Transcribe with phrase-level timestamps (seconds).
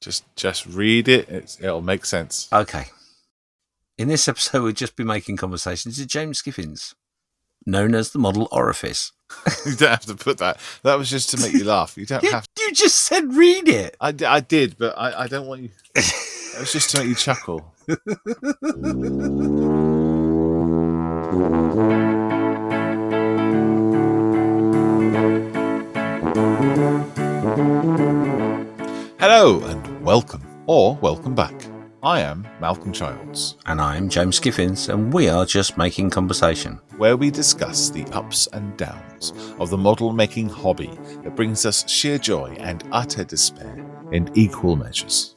[0.00, 1.28] Just just read it.
[1.28, 2.48] It's, it'll make sense.
[2.52, 2.86] Okay.
[3.98, 6.94] In this episode, we'll just be making conversations with James Skiffins,
[7.66, 9.12] known as the model orifice.
[9.66, 10.58] you don't have to put that.
[10.84, 11.96] That was just to make you laugh.
[11.98, 12.46] You don't You, have.
[12.58, 13.96] you just said read it.
[14.00, 15.70] I, I did, but I, I don't want you.
[16.52, 17.72] It was just to make you chuckle.
[29.18, 31.54] Hello and welcome, or welcome back.
[32.02, 36.80] I am Malcolm Childs, And I'm James Skiffins, and we are just making conversation.
[36.96, 40.90] where we discuss the ups and downs of the model making hobby
[41.22, 45.34] that brings us sheer joy and utter despair in equal measures.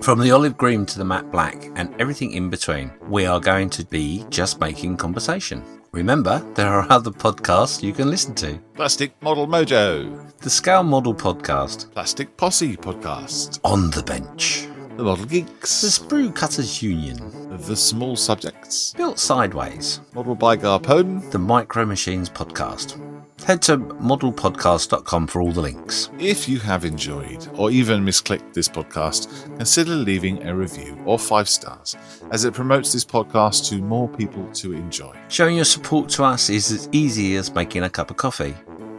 [0.00, 3.70] From the olive green to the matte black and everything in between, we are going
[3.70, 5.64] to be just making conversation.
[5.92, 8.58] Remember, there are other podcasts you can listen to.
[8.74, 15.24] Plastic Model Mojo, The Scale Model Podcast, Plastic Posse Podcast, On the Bench, The Model
[15.24, 17.18] Geeks, The Sprue Cutters Union,
[17.66, 21.28] The Small Subjects, Built Sideways, Model by Garpone.
[21.32, 22.96] the Micro Machines Podcast.
[23.44, 26.10] Head to modelpodcast.com for all the links.
[26.18, 31.48] If you have enjoyed or even misclicked this podcast, consider leaving a review or five
[31.48, 31.96] stars,
[32.30, 35.16] as it promotes this podcast to more people to enjoy.
[35.28, 38.52] Showing your support to us is as easy as making a cup of coffee.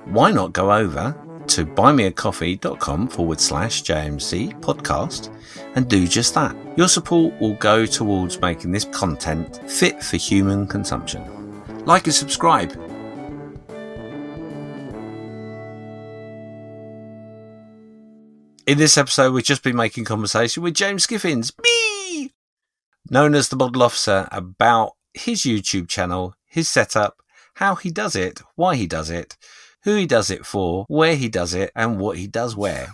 [0.06, 1.16] Why not go over
[1.48, 5.34] to buymeacoffee.com forward slash JMC podcast
[5.76, 6.56] and do just that?
[6.78, 11.24] Your support will go towards making this content fit for human consumption.
[11.86, 12.91] Like and subscribe.
[18.68, 22.32] In this episode, we've just been making conversation with James Skiffins, me,
[23.10, 27.24] known as the model officer, about his YouTube channel, his setup,
[27.56, 29.36] how he does it, why he does it,
[29.84, 32.94] who he does it for, where he does it, and what he does where.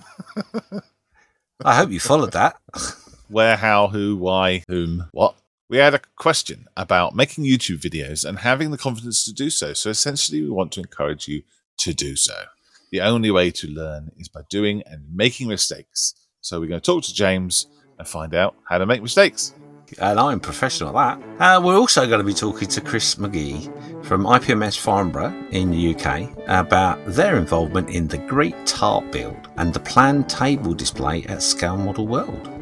[1.66, 2.56] I hope you followed that.
[3.30, 5.36] Where, how, who, why, whom, what.
[5.68, 9.74] We had a question about making YouTube videos and having the confidence to do so.
[9.74, 11.44] So essentially, we want to encourage you
[11.80, 12.46] to do so.
[12.92, 16.14] The only way to learn is by doing and making mistakes.
[16.42, 17.68] So we're going to talk to James
[18.00, 19.54] and find out how to make mistakes.
[20.00, 21.42] And I'm professional at that.
[21.42, 25.96] Uh, we're also going to be talking to Chris McKee from IPMS Farnborough in the
[25.96, 31.42] UK about their involvement in the Great Tarp build and the planned table display at
[31.42, 32.57] Scale Model World.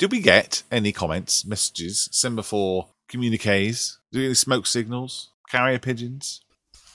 [0.00, 5.78] Did we get any comments, messages, semaphore communiques, do we get any smoke signals, carrier
[5.78, 6.40] pigeons?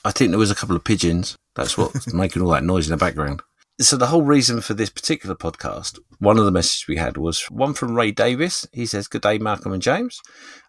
[0.03, 1.35] I think there was a couple of pigeons.
[1.53, 3.43] That's what's making all that noise in the background.
[3.79, 7.43] So the whole reason for this particular podcast, one of the messages we had was
[7.51, 8.67] one from Ray Davis.
[8.73, 10.19] He says, "Good day, Malcolm and James.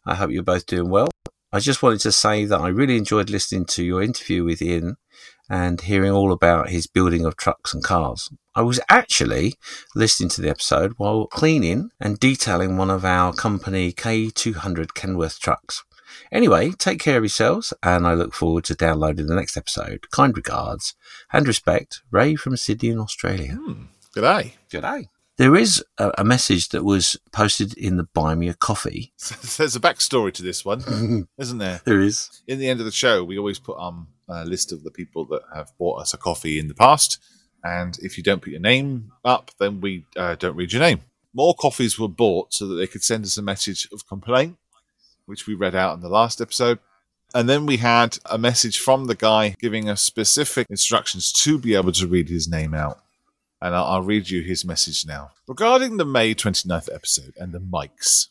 [0.04, 1.08] I hope you're both doing well.
[1.52, 4.96] I just wanted to say that I really enjoyed listening to your interview with Ian
[5.48, 8.30] and hearing all about his building of trucks and cars.
[8.54, 9.54] I was actually
[9.94, 15.84] listening to the episode while cleaning and detailing one of our company K200 Kenworth trucks.
[16.32, 20.10] Anyway, take care of yourselves, and I look forward to downloading the next episode.
[20.10, 20.94] Kind regards
[21.32, 23.52] and respect, Ray from Sydney in Australia.
[23.52, 23.84] Hmm.
[24.14, 24.54] Good day.
[24.70, 25.08] Good day.
[25.38, 29.12] There is a, a message that was posted in the Buy Me a Coffee.
[29.58, 31.82] There's a backstory to this one, isn't there?
[31.84, 32.42] There is.
[32.46, 35.24] In the end of the show, we always put um, a list of the people
[35.26, 37.18] that have bought us a coffee in the past.
[37.62, 41.00] And if you don't put your name up, then we uh, don't read your name.
[41.34, 44.56] More coffees were bought so that they could send us a message of complaint,
[45.26, 46.78] which we read out in the last episode.
[47.34, 51.74] And then we had a message from the guy giving us specific instructions to be
[51.74, 53.00] able to read his name out.
[53.60, 55.32] And I'll, I'll read you his message now.
[55.48, 58.28] Regarding the May 29th episode and the mics,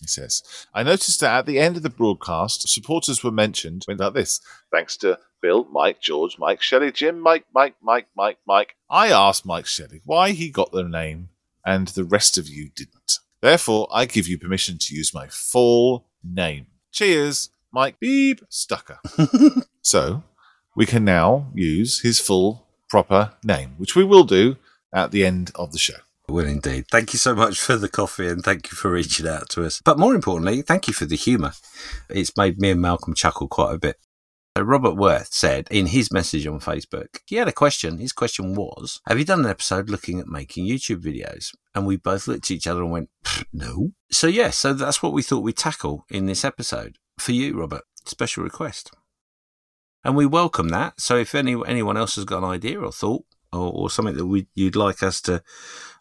[0.00, 0.42] he says,
[0.74, 4.40] I noticed that at the end of the broadcast, supporters were mentioned went like this.
[4.70, 8.76] Thanks to Bill, Mike, George, Mike, Shelley, Jim, Mike, Mike, Mike, Mike, Mike.
[8.88, 11.28] I asked Mike Shelley why he got the name
[11.66, 13.18] and the rest of you didn't.
[13.42, 16.68] Therefore, I give you permission to use my full name.
[16.92, 19.00] Cheers, Mike Beeb Stucker.
[19.82, 20.22] so,
[20.74, 24.56] we can now use his full proper name, which we will do
[24.94, 25.98] at the end of the show.
[26.26, 26.86] Well, indeed.
[26.90, 29.82] Thank you so much for the coffee and thank you for reaching out to us.
[29.84, 31.52] But more importantly, thank you for the humour.
[32.08, 33.98] It's made me and Malcolm chuckle quite a bit.
[34.56, 37.98] So Robert Worth said in his message on Facebook, he had a question.
[37.98, 41.52] His question was, Have you done an episode looking at making YouTube videos?
[41.74, 43.10] And we both looked at each other and went,
[43.52, 43.94] No.
[44.12, 46.98] So, yeah, so that's what we thought we'd tackle in this episode.
[47.18, 48.92] For you, Robert, special request.
[50.04, 51.00] And we welcome that.
[51.00, 54.26] So, if any, anyone else has got an idea or thought or, or something that
[54.26, 55.42] we, you'd like us to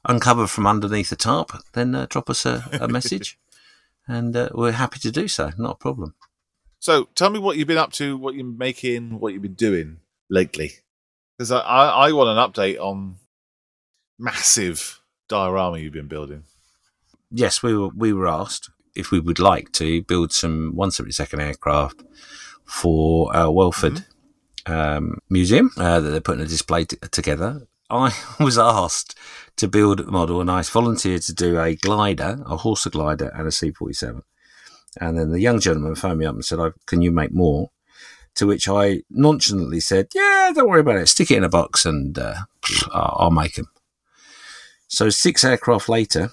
[0.05, 3.39] uncover from underneath the tarp, then uh, drop us a, a message
[4.07, 5.49] and uh, we're happy to do so.
[5.57, 6.13] Not a problem.
[6.83, 9.99] So tell me what you've been up to, what you're making, what you've been doing
[10.29, 10.73] lately.
[11.37, 13.19] Because I, I, I want an update on
[14.19, 14.99] massive
[15.29, 16.43] diorama you've been building.
[17.31, 22.03] Yes, we were we were asked if we would like to build some 172nd aircraft
[22.65, 24.03] for our Welford
[24.65, 27.65] um, museum uh, that they're putting a display t- together.
[27.89, 29.17] I was asked
[29.55, 33.47] to build a model, and I volunteered to do a glider, a Horsa glider, and
[33.47, 34.23] a C47.
[34.99, 37.69] And then the young gentleman phoned me up and said, "I- "Can you make more?"
[38.35, 41.07] To which I nonchalantly said, "Yeah, don't worry about it.
[41.07, 42.35] Stick it in a box, and uh,
[42.91, 43.67] I'll I'll make them."
[44.87, 46.29] So six aircraft later,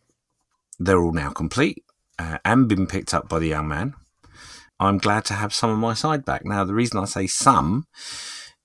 [0.78, 1.84] they're all now complete
[2.18, 3.94] uh, and been picked up by the young man.
[4.80, 6.44] I'm glad to have some of my side back.
[6.44, 7.86] Now, the reason I say some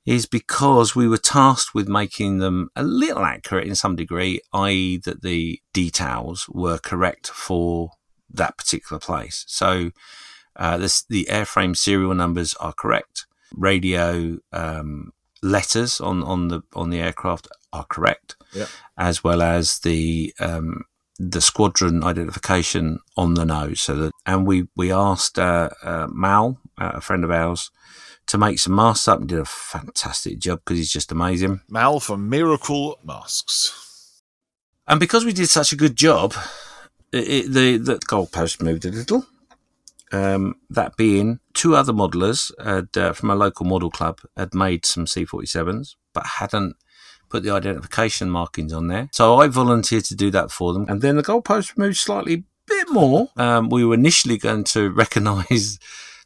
[0.06, 4.98] is because we were tasked with making them a little accurate in some degree, i.e.,
[5.04, 7.92] that the details were correct for
[8.30, 9.46] that particular place.
[9.48, 9.92] So
[10.56, 13.26] uh, this, the airframe serial numbers are correct.
[13.56, 18.66] Radio um, letters on, on the on the aircraft are correct, Yeah.
[18.98, 20.84] as well as the um,
[21.18, 23.82] the squadron identification on the nose.
[23.82, 27.72] So that, and we we asked uh, uh, Mal, uh, a friend of ours,
[28.28, 31.62] to make some masks up and did a fantastic job because he's just amazing.
[31.70, 34.20] Mal from Miracle Masks.
[34.88, 36.34] And because we did such a good job,
[37.12, 39.26] it, the the goalpost moved a little.
[40.12, 44.86] Um, that being two other modelers had, uh, from a local model club had made
[44.86, 46.78] some C47s, but hadn't
[47.30, 49.10] put the identification markings on there.
[49.12, 50.86] So I volunteered to do that for them.
[50.88, 53.30] And then the goalpost moved slightly bit more.
[53.36, 55.80] Um, we were initially going to recognise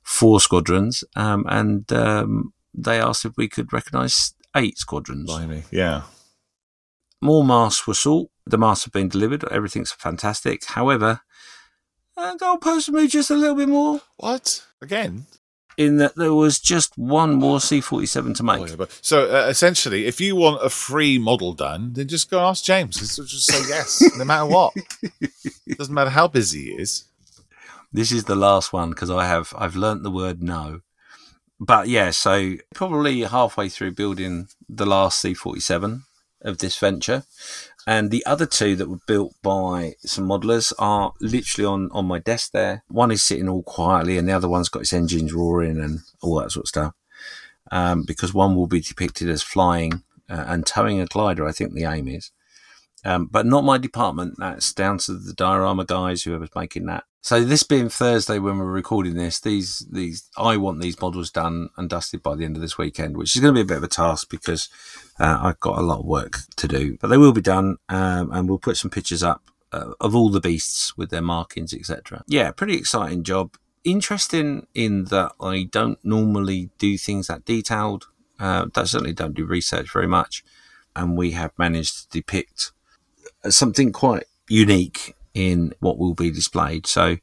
[0.03, 5.27] four squadrons, um, and um, they asked if we could recognise eight squadrons.
[5.27, 5.63] Blimey.
[5.71, 6.03] Yeah.
[7.21, 8.30] More masks were sought.
[8.45, 9.43] The masks have been delivered.
[9.51, 10.65] Everything's fantastic.
[10.65, 11.21] However,
[12.17, 14.65] uh, goalposts moved just a little bit more What?
[14.81, 15.27] Again?
[15.77, 18.59] in that there was just one more C47 to make.
[18.59, 22.37] Oh, yeah, so uh, essentially, if you want a free model done, then just go
[22.37, 22.97] and ask James.
[22.97, 24.73] Just just say yes, no matter what.
[25.21, 27.05] It Doesn't matter how busy he is.
[27.91, 30.81] This is the last one because I have I've learnt the word no.
[31.59, 36.01] But yeah, so probably halfway through building the last C47
[36.41, 37.23] of this venture.
[37.87, 42.19] And the other two that were built by some modelers are literally on, on my
[42.19, 42.83] desk there.
[42.87, 46.39] One is sitting all quietly and the other one's got its engines roaring and all
[46.39, 46.93] that sort of stuff.
[47.71, 51.73] Um, because one will be depicted as flying uh, and towing a glider, I think
[51.73, 52.31] the aim is.
[53.03, 54.35] Um, but not my department.
[54.37, 57.05] That's down to the diorama guys, whoever's making that.
[57.23, 61.69] So this being Thursday when we're recording this, these these I want these models done
[61.77, 63.77] and dusted by the end of this weekend, which is going to be a bit
[63.77, 64.69] of a task because
[65.19, 66.97] uh, I've got a lot of work to do.
[66.99, 70.29] But they will be done, um, and we'll put some pictures up uh, of all
[70.29, 72.23] the beasts with their markings, etc.
[72.27, 73.55] Yeah, pretty exciting job.
[73.83, 78.07] Interesting in that I don't normally do things that detailed.
[78.39, 80.43] Uh, I certainly don't do research very much,
[80.95, 82.71] and we have managed to depict
[83.47, 86.87] something quite unique in what will be displayed.
[86.87, 87.17] So,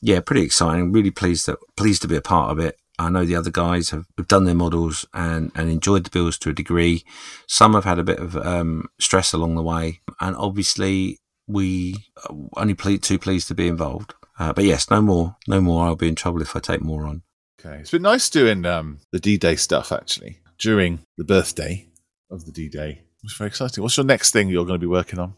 [0.00, 0.92] yeah, pretty exciting.
[0.92, 2.76] Really pleased that pleased to be a part of it.
[2.98, 6.38] I know the other guys have, have done their models and, and enjoyed the builds
[6.38, 7.04] to a degree.
[7.48, 12.36] Some have had a bit of um, stress along the way, and obviously we are
[12.56, 14.14] only ple- too pleased to be involved.
[14.38, 15.86] Uh, but yes, no more, no more.
[15.86, 17.22] I'll be in trouble if I take more on.
[17.58, 17.78] Okay.
[17.78, 21.88] It's been nice doing um, the D Day stuff actually during the birthday
[22.30, 22.90] of the D Day.
[22.90, 23.82] It was very exciting.
[23.82, 25.34] What's your next thing you're going to be working on?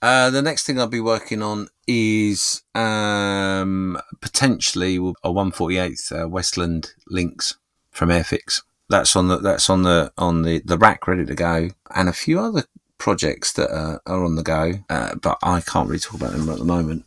[0.00, 6.92] Uh, the next thing I'll be working on is um, potentially a 148th uh, Westland
[7.08, 7.56] Lynx
[7.90, 8.62] from Airfix.
[8.88, 12.12] That's on the that's on the on the, the rack ready to go, and a
[12.12, 12.64] few other
[12.96, 16.48] projects that are, are on the go, uh, but I can't really talk about them
[16.48, 17.04] at the moment.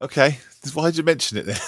[0.00, 0.38] Okay.
[0.74, 1.58] Why did you mention it then?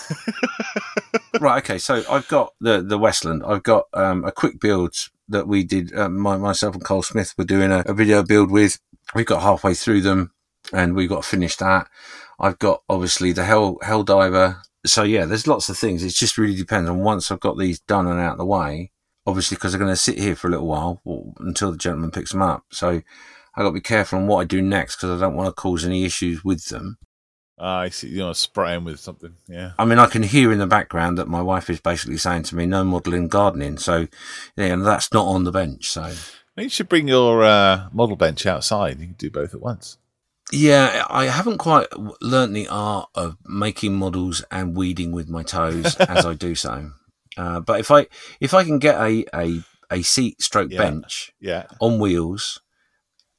[1.40, 1.62] right.
[1.62, 1.78] Okay.
[1.78, 3.42] So I've got the the Westland.
[3.46, 4.94] I've got um, a quick build
[5.28, 5.96] that we did.
[5.96, 8.78] Uh, my, myself and Cole Smith were doing a, a video build with.
[9.14, 10.32] We've got halfway through them,
[10.72, 11.88] and we've got to finish that.
[12.38, 14.62] I've got obviously the Hell Hell Diver.
[14.86, 16.02] So yeah, there's lots of things.
[16.02, 18.92] It just really depends on once I've got these done and out of the way.
[19.26, 22.10] Obviously, because they're going to sit here for a little while or, until the gentleman
[22.10, 22.64] picks them up.
[22.70, 23.02] So
[23.54, 25.60] I got to be careful on what I do next because I don't want to
[25.60, 26.96] cause any issues with them.
[27.58, 28.08] Ah, I see.
[28.08, 29.34] You know, spray him with something.
[29.46, 29.72] Yeah.
[29.78, 32.56] I mean, I can hear in the background that my wife is basically saying to
[32.56, 34.08] me, "No modelling gardening." So,
[34.56, 35.90] yeah, and that's not on the bench.
[35.90, 36.10] So,
[36.56, 38.98] You should bring your uh, model bench outside.
[38.98, 39.98] You can do both at once.
[40.52, 41.88] Yeah, I haven't quite
[42.20, 46.92] learnt the art of making models and weeding with my toes as I do so.
[47.36, 48.06] Uh, but if I
[48.40, 50.78] if I can get a a, a seat stroke Yeah.
[50.78, 51.66] bench Yeah.
[51.80, 52.60] on wheels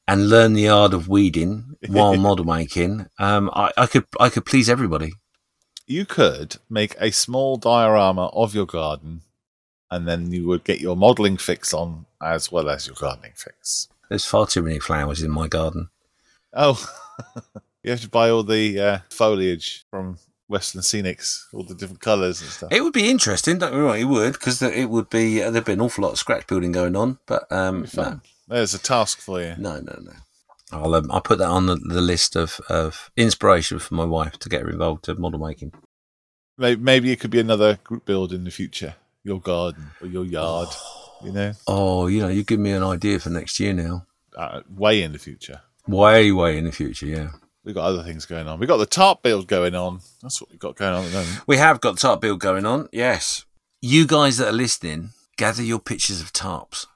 [0.07, 4.45] and learn the art of weeding while model making, um, I, I could I could
[4.45, 5.13] please everybody.
[5.87, 9.21] You could make a small diorama of your garden,
[9.89, 13.89] and then you would get your modelling fix on as well as your gardening fix.
[14.09, 15.89] There's far too many flowers in my garden.
[16.53, 16.79] Oh,
[17.83, 22.41] you have to buy all the uh, foliage from Western Scenics, all the different colours
[22.41, 22.71] and stuff.
[22.71, 25.73] It would be interesting, don't me it would, because it would be, uh, there'd be
[25.73, 29.41] an awful lot of scratch building going on, but um, no, There's a task for
[29.41, 29.55] you.
[29.57, 30.11] no, no, no.
[30.73, 34.39] I'll, um, I'll put that on the, the list of, of inspiration for my wife
[34.39, 35.73] to get her involved to model making.
[36.57, 38.95] Maybe, maybe it could be another group build in the future.
[39.23, 40.69] Your garden or your yard,
[41.23, 44.05] you know, Oh, you know, you give me an idea for next year now.
[44.37, 45.61] uh, way in the future.
[45.87, 47.29] Way, way in the future, yeah.
[47.63, 48.59] We've got other things going on.
[48.59, 49.99] We've got the tarp build going on.
[50.21, 51.47] That's what we've got going on at the moment.
[51.47, 53.45] We have got tarp build going on, yes.
[53.81, 56.87] You guys that are listening, gather your pictures of tarps.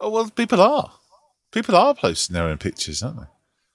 [0.00, 0.92] Oh, well, people are.
[1.52, 3.26] People are posting their own pictures, aren't they?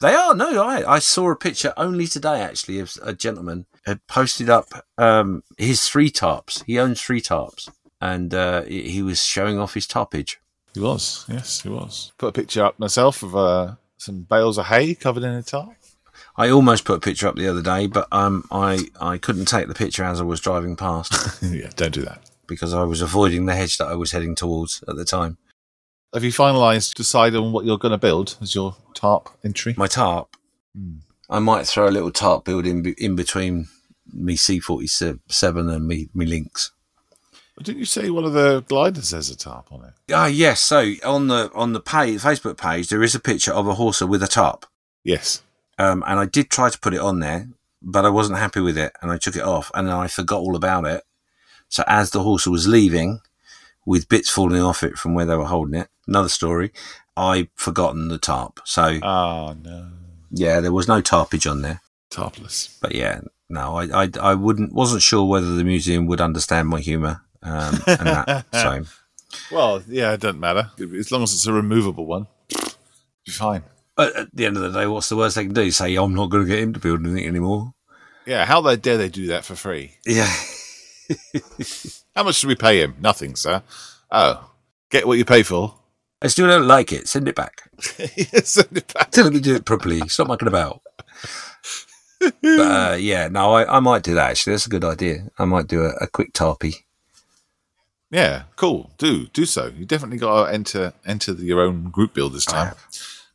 [0.02, 4.06] They are, no, I, I saw a picture only today, actually, of a gentleman had
[4.08, 4.68] posted up
[4.98, 6.64] um, his three tarps.
[6.66, 7.70] He owns three tarps,
[8.02, 10.38] and uh, he was showing off his tarpage.
[10.74, 11.26] He was.
[11.30, 12.12] Yes, he was.
[12.18, 15.74] Put a picture up myself of uh, some bales of hay covered in a tarp.
[16.36, 19.68] I almost put a picture up the other day, but um, I, I couldn't take
[19.68, 22.22] the picture as I was driving past yeah, don't do that.
[22.48, 25.38] because I was avoiding the hedge that I was heading towards at the time.
[26.14, 29.74] Have you finalised, decided on what you're going to build as your tarp entry?
[29.78, 30.36] My tarp,
[30.76, 30.98] Hmm.
[31.30, 33.68] I might throw a little tarp build in, in between
[34.12, 36.72] me C47 and me, me Lynx.
[37.62, 39.94] Didn't you say one of the gliders has a tarp on it?
[40.14, 40.60] Ah, yes.
[40.60, 44.08] So on the on the page, Facebook page, there is a picture of a Horsa
[44.10, 44.66] with a tarp.
[45.04, 45.44] Yes.
[45.78, 47.48] Um, and I did try to put it on there,
[47.82, 50.40] but I wasn't happy with it, and I took it off, and then I forgot
[50.40, 51.04] all about it.
[51.70, 53.22] So as the Horsa was leaving,
[53.86, 56.72] with bits falling off it from where they were holding it, another story,
[57.18, 58.60] I forgotten the tarp.
[58.66, 59.90] So Oh, no.
[60.32, 61.82] yeah, there was no tarpage on there.
[62.12, 62.78] Tarpless.
[62.82, 66.80] But yeah, no, I I, I wouldn't wasn't sure whether the museum would understand my
[66.80, 67.22] humour.
[67.44, 68.84] Um, and that, so
[69.52, 70.72] Well, yeah, it doesn't matter.
[70.98, 72.28] As long as it's a removable one,
[73.26, 73.64] be fine.
[73.96, 75.70] but at the end of the day, what's the worst they can do?
[75.72, 77.74] Say I'm not going to get him to build anything anymore.
[78.26, 79.96] Yeah, how they dare they do that for free?
[80.06, 80.32] Yeah.
[82.16, 82.96] How much should we pay him?
[83.02, 83.62] Nothing, sir.
[84.12, 84.50] Oh,
[84.90, 85.76] get what you pay for.
[86.22, 87.08] I still don't like it.
[87.10, 87.70] Send it back.
[87.82, 89.12] Send it back.
[89.12, 90.08] Tell him to do it properly.
[90.08, 90.82] Stop mucking about.
[92.20, 94.54] But uh, yeah, no, I, I might do that actually.
[94.54, 95.28] That's a good idea.
[95.38, 96.76] I might do a, a quick tarpy.
[98.14, 98.92] Yeah, cool.
[99.00, 99.74] Do do so.
[99.76, 102.76] You definitely got to enter enter the, your own group build this time.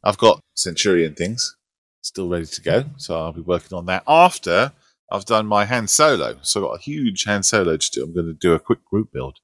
[0.04, 1.56] I've got Centurion things
[2.00, 4.72] still ready to go, so I'll be working on that after
[5.10, 6.38] I've done my Han Solo.
[6.42, 8.04] So I've got a huge Han Solo to do.
[8.04, 9.38] I'm going to do a quick group build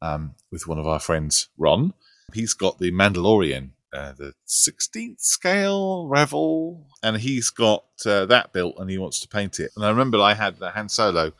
[0.00, 1.92] um, with one of our friends, Ron.
[2.32, 8.76] He's got the Mandalorian, uh, the 16th scale Revell, and he's got uh, that built
[8.78, 9.72] and he wants to paint it.
[9.74, 11.32] And I remember I had the Han Solo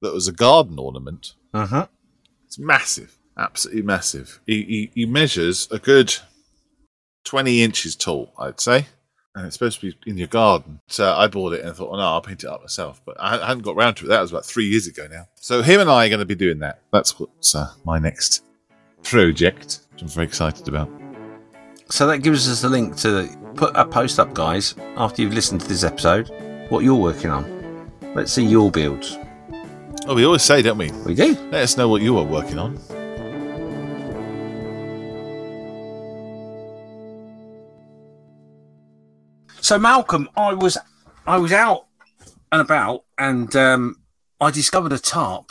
[0.00, 1.34] that was a garden ornament.
[1.52, 1.86] Uh huh.
[2.46, 4.40] It's massive, absolutely massive.
[4.46, 6.14] He, he, he measures a good
[7.24, 8.86] 20 inches tall, I'd say.
[9.34, 10.80] And it's supposed to be in your garden.
[10.88, 13.02] So I bought it and thought, oh no, I'll paint it up myself.
[13.04, 14.08] But I hadn't got round to it.
[14.08, 15.28] That was about three years ago now.
[15.34, 16.80] So him and I are going to be doing that.
[16.90, 18.44] That's what's uh, my next
[19.02, 20.88] project, which I'm very excited about.
[21.90, 25.60] So that gives us a link to put a post up, guys, after you've listened
[25.60, 26.30] to this episode,
[26.70, 27.92] what you're working on.
[28.14, 29.18] Let's see your builds.
[30.08, 30.92] Oh, we always say, don't we?
[31.04, 31.34] We do.
[31.50, 32.78] Let us know what you are working on.
[39.60, 40.78] So Malcolm, I was
[41.26, 41.86] I was out
[42.52, 43.96] and about, and um,
[44.40, 45.50] I discovered a tarp.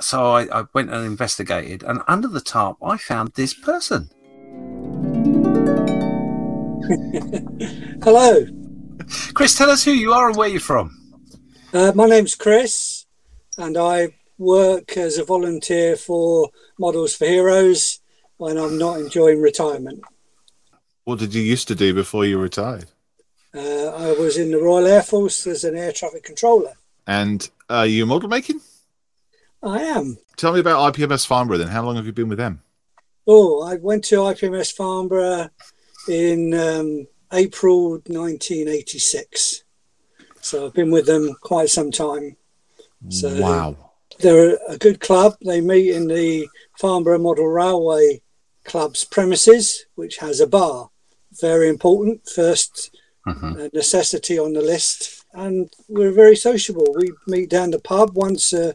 [0.00, 4.08] So I, I went and investigated, and under the tarp, I found this person.
[8.02, 8.46] Hello,
[9.34, 10.96] Chris, tell us who you are and where you're from.
[11.74, 12.93] uh, my name's Chris,
[13.58, 18.00] and I work as a volunteer for Models for Heroes
[18.36, 20.02] when I'm not enjoying retirement.
[21.04, 22.86] What did you used to do before you retired?
[23.54, 26.72] Uh, I was in the Royal Air Force as an air traffic controller.
[27.06, 28.60] And are you model making?
[29.62, 30.18] I am.
[30.36, 31.68] Tell me about IPMS Farnborough then.
[31.68, 32.62] How long have you been with them?
[33.26, 35.48] Oh, I went to IPMS Farnborough
[36.08, 39.64] in um, April 1986.
[40.40, 42.36] So I've been with them quite some time.
[43.10, 43.76] So wow.
[44.20, 45.34] they're a good club.
[45.44, 48.22] They meet in the Farnborough Model Railway
[48.64, 50.90] Club's premises, which has a bar.
[51.40, 52.90] Very important, first
[53.26, 53.66] Mhm.
[53.66, 55.24] uh, necessity on the list.
[55.32, 56.86] And we're very sociable.
[56.96, 58.74] We meet down the pub once a,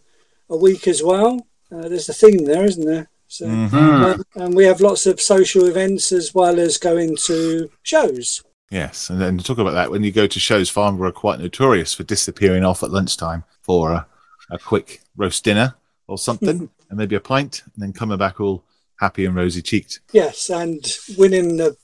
[0.49, 1.45] a week as well.
[1.71, 3.09] Uh, there's a theme there, isn't there?
[3.27, 3.73] So, Mhm.
[3.73, 8.41] um, and we have lots of social events as well as going to shows.
[8.71, 11.39] Yes, and then to talk about that, when you go to shows, Farnborough are quite
[11.39, 14.07] notorious for disappearing off at lunchtime for a,
[14.49, 15.75] a quick roast dinner
[16.07, 18.63] or something, and maybe a pint, and then coming back all
[18.99, 19.99] happy and rosy cheeked.
[20.11, 20.83] Yes, and
[21.17, 21.77] winning the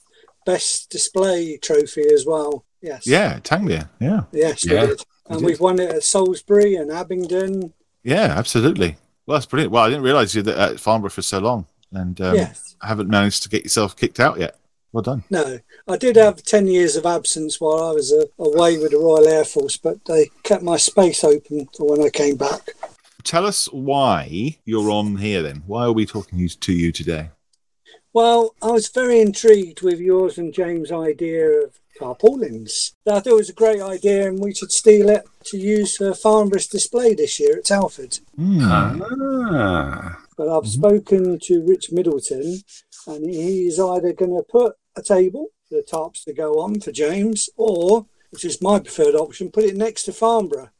[0.44, 2.64] best display trophy as well.
[2.82, 3.06] Yes.
[3.06, 3.90] Yeah, Tanglia.
[4.00, 5.00] Yeah, Yes, we Yeah, did.
[5.28, 5.46] And did.
[5.46, 7.72] we've won it at Salisbury and Abingdon.
[8.04, 8.96] yeah, absolutely.
[9.26, 9.72] Well, that's brilliant.
[9.72, 12.76] Well, I didn't realise you were at Farnborough for so long, and um, yes.
[12.82, 14.56] haven't managed to get yourself kicked out yet.
[14.96, 15.24] Well done.
[15.28, 18.96] No, I did have 10 years of absence while I was uh, away with the
[18.96, 22.70] Royal Air Force, but they kept my space open for when I came back.
[23.22, 25.64] Tell us why you're on here then.
[25.66, 27.28] Why are we talking to you today?
[28.14, 32.94] Well, I was very intrigued with yours and James' idea of tarpaulins.
[33.06, 36.14] I thought it was a great idea and we should steal it to use for
[36.14, 38.18] Farnborough's display this year at Telford.
[38.34, 38.60] Hmm.
[38.62, 40.22] Ah.
[40.38, 42.62] But I've spoken to Rich Middleton
[43.06, 46.92] and he's either going to put a table for the tarps to go on for
[46.92, 50.70] James or, which is my preferred option, put it next to Farnborough.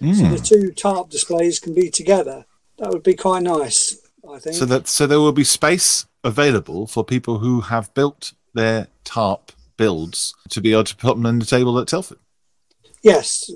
[0.00, 0.30] So Hmm.
[0.30, 2.46] the two tarp displays can be together.
[2.78, 3.96] That would be quite nice,
[4.28, 4.56] I think.
[4.56, 9.52] So that so there will be space available for people who have built their tarp
[9.76, 12.18] builds to be able to put them on the table at Telford.
[13.02, 13.50] yes,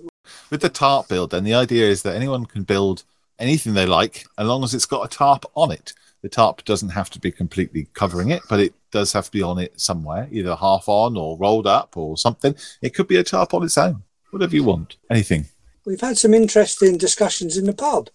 [0.51, 3.05] With the tarp build, then the idea is that anyone can build
[3.39, 5.93] anything they like as long as it's got a tarp on it.
[6.23, 9.43] The tarp doesn't have to be completely covering it, but it does have to be
[9.43, 12.55] on it somewhere, either half on or rolled up or something.
[12.81, 15.47] It could be a tarp on its own, whatever you want, anything.
[15.85, 18.09] we've had some interesting discussions in the pub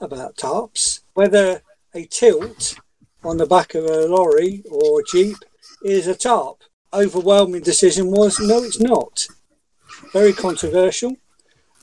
[0.00, 1.62] about tarps, whether
[1.94, 2.78] a tilt
[3.24, 5.36] on the back of a lorry or a jeep
[5.82, 6.62] is a tarp.
[6.92, 9.26] Overwhelming decision was no, it's not.
[10.12, 11.16] Very controversial.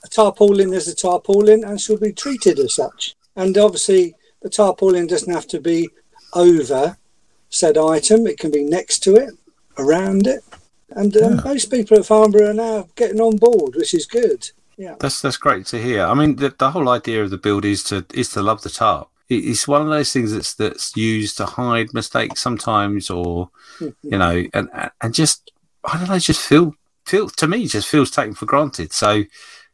[0.03, 3.15] A tarpaulin is a tarpaulin and should be treated as such.
[3.35, 4.15] And obviously,
[4.45, 5.89] the tarpaulin doesn't have to be
[6.33, 6.97] over
[7.49, 9.31] said item, it can be next to it,
[9.79, 10.43] around it.
[10.89, 14.51] And um, most people at Farnborough are now getting on board, which is good.
[14.77, 14.95] Yeah.
[14.99, 16.05] That's that's great to hear.
[16.05, 18.69] I mean, the, the whole idea of the build is to is to love the
[18.69, 19.07] tarp.
[19.29, 23.49] It- It's one of those things that's that's used to hide mistakes sometimes, or
[23.79, 24.69] you know, and
[25.01, 25.51] and just
[25.91, 26.73] I don't know, just feel
[27.05, 28.93] feel to me just feels taken for granted.
[28.93, 29.23] So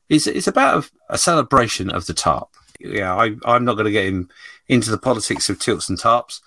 [0.08, 2.50] it's it's about a, a celebration of the tarp.
[2.84, 4.30] Yeah, I I'm not going to get him
[4.68, 6.42] into the politics of tilts and tarps,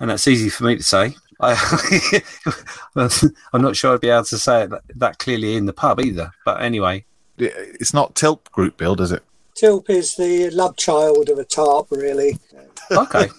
[0.00, 1.14] and that's easy for me to say.
[1.40, 2.22] I,
[3.52, 6.00] I'm not sure I'd be able to say it that, that clearly in the pub
[6.00, 6.30] either.
[6.44, 7.04] But anyway,
[7.38, 9.24] It's not Tilt group build, is it?
[9.56, 12.38] Tilp is the love child of a tarp, really.
[12.90, 13.28] okay.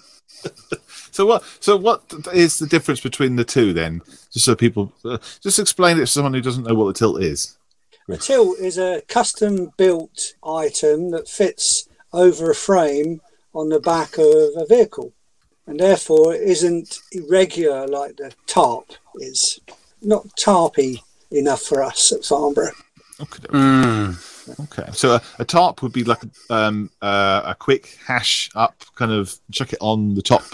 [1.16, 1.44] So what?
[1.60, 2.02] So what
[2.34, 4.02] is the difference between the two then?
[4.34, 7.22] Just so people, uh, just explain it to someone who doesn't know what the tilt
[7.22, 7.56] is.
[8.06, 11.85] A tilt is a custom built item that fits
[12.16, 13.20] over a frame
[13.54, 14.26] on the back of
[14.56, 15.12] a vehicle
[15.66, 19.60] and therefore it isn't irregular like the tarp is.
[20.02, 21.00] Not tarpy
[21.30, 22.72] enough for us at Farnborough.
[23.20, 23.42] Okay.
[23.48, 24.88] Mm, Okay.
[24.92, 29.10] So a, a tarp would be like a, um, uh, a quick hash up, kind
[29.10, 30.44] of chuck it on the top,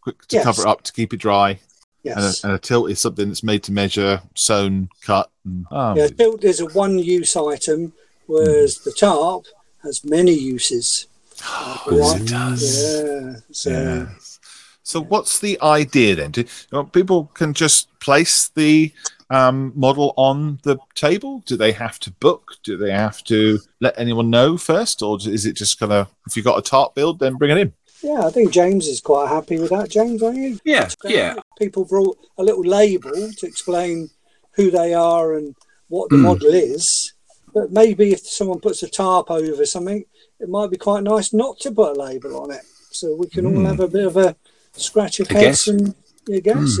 [0.00, 0.44] quick to Yes.
[0.44, 1.58] cover it up to keep it dry.
[2.04, 2.44] And a, Yes.
[2.44, 5.30] and a tilt is something that's made to measure, sewn, cut.
[5.44, 7.92] And, oh, Yeah, tilt is a one use item,
[8.26, 9.46] whereas the tarp
[9.88, 11.06] has many uses.
[11.90, 12.62] yes, it does.
[13.04, 13.36] Yeah.
[13.50, 14.38] So Yes.
[14.82, 16.30] So what's the idea then?
[16.30, 18.90] Do, you know, people can just place the
[19.28, 21.42] um, model on the table?
[21.44, 22.52] Do they have to book?
[22.62, 26.36] Do they have to let anyone know first, or is it just kind of if
[26.36, 27.72] you've got a tarp build, then bring it in?
[28.02, 29.90] yeah, I think James is quite happy with that.
[29.90, 30.58] James, aren't you?
[30.64, 31.34] yeah, yeah.
[31.58, 34.08] People brought a little label to explain
[34.52, 35.54] who they are and
[35.88, 36.22] what the Mm.
[36.22, 37.12] model is.
[37.54, 40.04] But maybe if someone puts a tarp over something,
[40.40, 42.62] it might be quite nice not to put a label on it.
[42.90, 43.66] So we can all Mm.
[43.66, 44.36] have a bit of a
[44.72, 45.68] scratch of A heads guess.
[45.68, 45.94] and
[46.30, 46.78] a guess,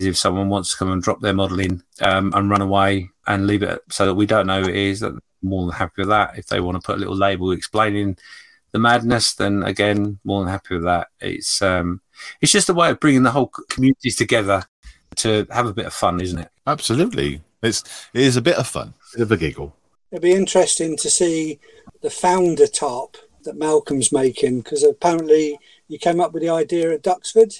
[0.00, 0.06] yeah.
[0.08, 3.46] If someone wants to come and drop their model in um, and run away and
[3.46, 6.08] leave it so that we don't know who it is, that more than happy with
[6.08, 6.36] that.
[6.38, 8.16] If they want to put a little label explaining
[8.72, 11.08] the madness, then again, more than happy with that.
[11.20, 12.00] It's um,
[12.40, 14.64] it's just a way of bringing the whole c- communities together
[15.16, 16.48] to have a bit of fun, isn't it?
[16.66, 17.82] Absolutely, it's
[18.14, 19.76] it is a bit of fun, bit of a giggle.
[20.12, 21.58] It'd be interesting to see
[22.02, 27.02] the founder top that Malcolm's making because apparently you came up with the idea at
[27.02, 27.54] Duxford.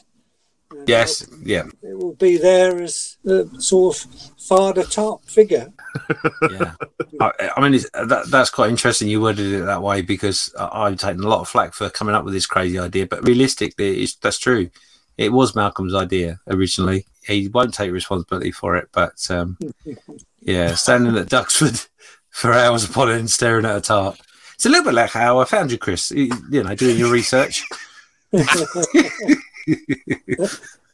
[0.86, 5.72] Yes, yeah, It will be there as the sort of father top figure.
[6.50, 6.74] yeah.
[7.20, 9.08] I, I mean, it's, that, that's quite interesting.
[9.08, 12.14] You worded it that way because I, I've taken a lot of flack for coming
[12.14, 13.06] up with this crazy idea.
[13.06, 14.70] But realistically, it's, that's true.
[15.18, 17.06] It was Malcolm's idea originally.
[17.26, 19.58] He won't take responsibility for it, but um,
[20.40, 21.86] yeah, standing at Duxford
[22.32, 24.16] for hours upon end, staring at a tarp.
[24.54, 26.10] It's a little bit like how I found you, Chris.
[26.10, 27.64] You you know, doing your research.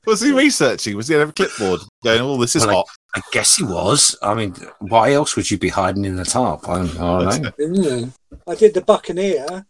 [0.07, 0.96] Was he researching?
[0.96, 2.87] Was he on a clipboard going, "Oh, this is Well, hot"?
[3.14, 4.16] I guess he was.
[4.22, 6.66] I mean, why else would you be hiding in the tarp?
[6.66, 8.11] I, I don't know.
[8.48, 9.66] I did the Buccaneer.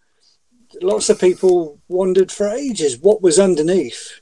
[0.81, 4.21] Lots of people wondered for ages what was underneath.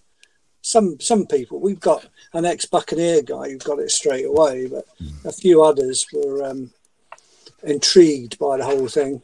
[0.62, 1.60] Some some people.
[1.60, 4.86] We've got an ex Buccaneer guy who got it straight away, but
[5.26, 6.70] a few others were um,
[7.62, 9.22] intrigued by the whole thing.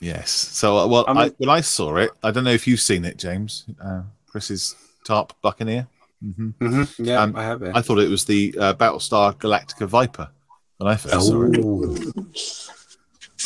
[0.00, 0.30] Yes.
[0.30, 3.04] So, uh, well, I I when I saw it, I don't know if you've seen
[3.04, 3.66] it, James.
[3.82, 5.86] Uh, Chris's tarp Buccaneer.
[6.20, 7.72] hmm hmm Yeah, Um, I have it.
[7.74, 10.28] I thought it was the uh, Battlestar Galactica Viper
[10.76, 11.58] when I first saw it.
[11.58, 11.96] Oh.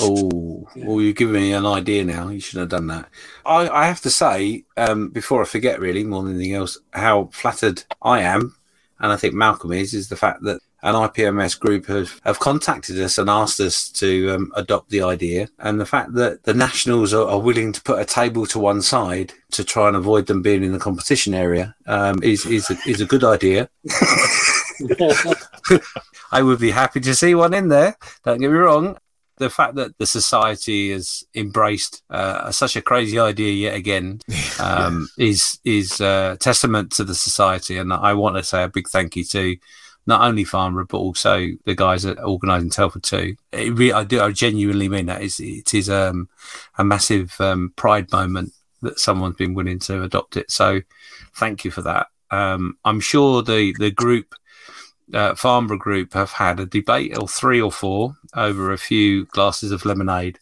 [0.00, 2.28] Oh, well, you've given me an idea now.
[2.28, 3.10] You shouldn't have done that.
[3.44, 7.28] I, I have to say, um, before I forget, really, more than anything else, how
[7.32, 8.56] flattered I am,
[9.00, 13.00] and I think Malcolm is, is the fact that an IPMS group have, have contacted
[13.00, 15.48] us and asked us to um, adopt the idea.
[15.58, 18.82] And the fact that the Nationals are, are willing to put a table to one
[18.82, 22.76] side to try and avoid them being in the competition area um, is, is, a,
[22.86, 23.68] is a good idea.
[26.32, 27.96] I would be happy to see one in there.
[28.24, 28.98] Don't get me wrong.
[29.36, 34.20] The fact that the society has embraced uh, such a crazy idea yet again
[34.60, 38.88] um, is is uh, testament to the society, and I want to say a big
[38.88, 39.56] thank you to
[40.06, 43.36] not only Farnborough but also the guys that at organising Telford too.
[43.52, 45.22] I do, I genuinely mean that.
[45.22, 46.28] It's, it is um,
[46.78, 50.50] a massive um, pride moment that someone's been willing to adopt it.
[50.50, 50.80] So,
[51.36, 52.08] thank you for that.
[52.30, 54.34] Um, I'm sure the the group
[55.12, 59.70] uh, Farnborough Group have had a debate, or three or four, over a few glasses
[59.70, 60.38] of lemonade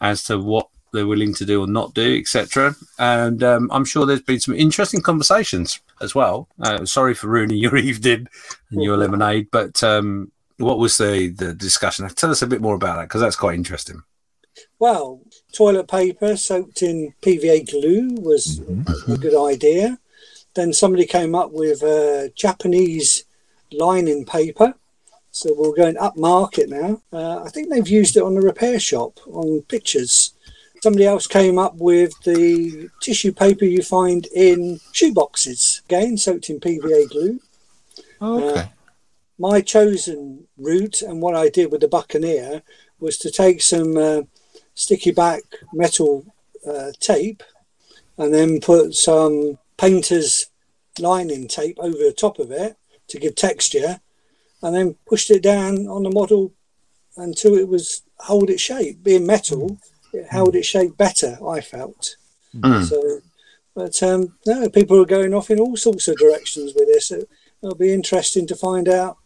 [0.00, 2.74] as to what they're willing to do or not do, etc.
[2.98, 6.48] And um, I'm sure there's been some interesting conversations as well.
[6.60, 8.28] Uh, sorry for ruining your evening
[8.70, 12.08] and your lemonade, but um, what was the, the discussion?
[12.08, 14.02] Tell us a bit more about that because that's quite interesting.
[14.78, 15.20] Well,
[15.52, 18.60] toilet paper soaked in PVA glue was
[19.08, 19.98] a good idea.
[20.54, 23.24] Then somebody came up with uh, Japanese
[23.72, 24.74] lining paper.
[25.30, 27.00] So we're going up market now.
[27.10, 30.34] Uh, I think they've used it on the repair shop on pictures.
[30.82, 36.58] Somebody else came up with the tissue paper you find in shoeboxes, again soaked in
[36.58, 37.38] PVA glue.
[38.20, 38.68] Oh, okay.
[39.38, 42.62] my chosen route and what I did with the Buccaneer
[42.98, 44.22] was to take some uh,
[44.74, 45.42] sticky back
[45.72, 46.26] metal
[46.68, 47.44] uh, tape
[48.18, 50.46] and then put some painter's
[50.98, 54.00] lining tape over the top of it to give texture
[54.62, 56.52] and then pushed it down on the model
[57.16, 59.04] until it was hold its shape.
[59.04, 59.78] Being metal,
[60.12, 62.16] it would it shape better, I felt.
[62.54, 62.84] Mm.
[62.84, 63.20] So,
[63.74, 67.10] but um, no, people are going off in all sorts of directions with this.
[67.10, 67.28] It,
[67.62, 69.16] it'll be interesting to find out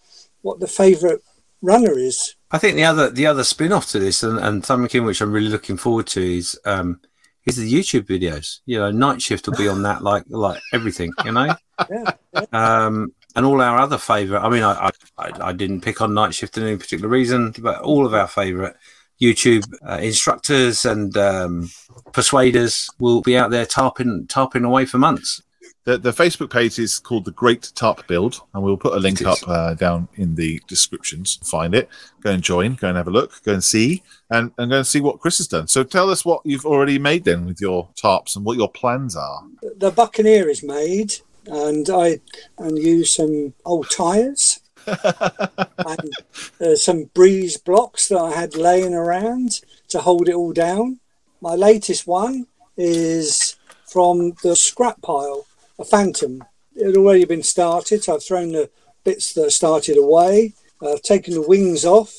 [0.42, 1.20] what the favourite
[1.62, 2.34] runner is.
[2.50, 5.32] I think the other the other spin off to this and, and something which I'm
[5.32, 7.00] really looking forward to is um,
[7.44, 8.60] is the YouTube videos.
[8.66, 11.12] You know, night shift will be on that like like everything.
[11.24, 11.54] You know.
[11.90, 12.12] Yeah,
[12.54, 14.42] um, and all our other favourite.
[14.42, 17.82] I mean, I, I I didn't pick on night shift for any particular reason, but
[17.82, 18.76] all of our favourite
[19.20, 21.70] YouTube uh, instructors and um,
[22.12, 25.42] persuaders will be out there tarping tarping away for months.
[25.84, 29.22] The, the Facebook page is called the Great Tarp Build, and we'll put a link
[29.24, 31.38] up uh, down in the descriptions.
[31.48, 31.88] Find it,
[32.22, 34.86] go and join, go and have a look, go and see, and, and go and
[34.86, 35.68] see what Chris has done.
[35.68, 39.14] So tell us what you've already made then with your tarps and what your plans
[39.14, 39.44] are.
[39.76, 41.14] the Buccaneer is made,
[41.46, 42.18] and I
[42.58, 44.58] and use some old tyres
[45.78, 46.12] and
[46.60, 51.00] uh, some breeze blocks that I had laying around to hold it all down.
[51.40, 52.46] My latest one
[52.76, 55.46] is from the scrap pile,
[55.78, 56.44] a Phantom.
[56.74, 58.70] It had already been started, so I've thrown the
[59.04, 60.54] bits that started away.
[60.82, 62.14] I've taken the wings off,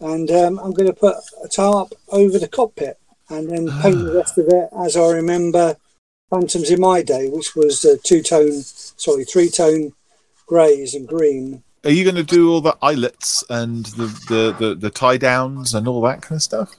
[0.00, 2.98] and um, I'm going to put a tarp over the cockpit
[3.30, 5.76] and then paint the rest of it as I remember
[6.30, 9.92] Phantoms in my day, which was uh, two tone, sorry, three tone
[10.46, 11.62] greys and green.
[11.84, 15.74] Are you going to do all the eyelets and the, the, the, the tie downs
[15.74, 16.74] and all that kind of stuff?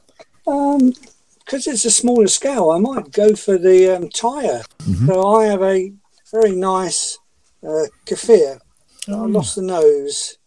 [0.47, 0.93] Um,
[1.39, 4.63] because it's a smaller scale, I might go for the um, tire.
[5.05, 5.93] So I have a
[6.31, 7.19] very nice
[7.63, 8.59] uh, Kfir.
[9.07, 10.37] I lost the nose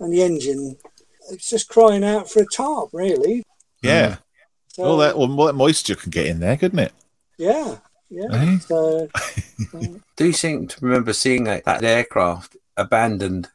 [0.00, 0.76] and the engine.
[1.30, 3.42] It's just crying out for a tarp, really.
[3.82, 4.16] Yeah.
[4.68, 6.92] So, All that, all that moisture can get in there, couldn't it?
[7.36, 7.76] yeah,
[8.08, 8.28] yeah.
[8.30, 8.58] Eh?
[8.60, 9.08] So
[10.16, 13.48] Do you seem to remember seeing that, that aircraft abandoned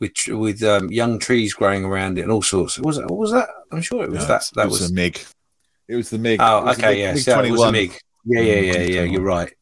[0.00, 2.78] with with um, young trees growing around it and all sorts?
[2.78, 3.06] Was it?
[3.06, 3.48] What was that?
[3.72, 4.50] I'm sure it was No, that.
[4.54, 4.90] That it was, was.
[4.90, 5.24] a MiG.
[5.88, 6.40] It was the MiG.
[6.42, 7.12] Oh, okay, MiG- yeah.
[7.12, 7.98] MiG so that was a MiG.
[8.24, 9.02] Yeah, yeah, yeah, yeah.
[9.02, 9.52] You're right.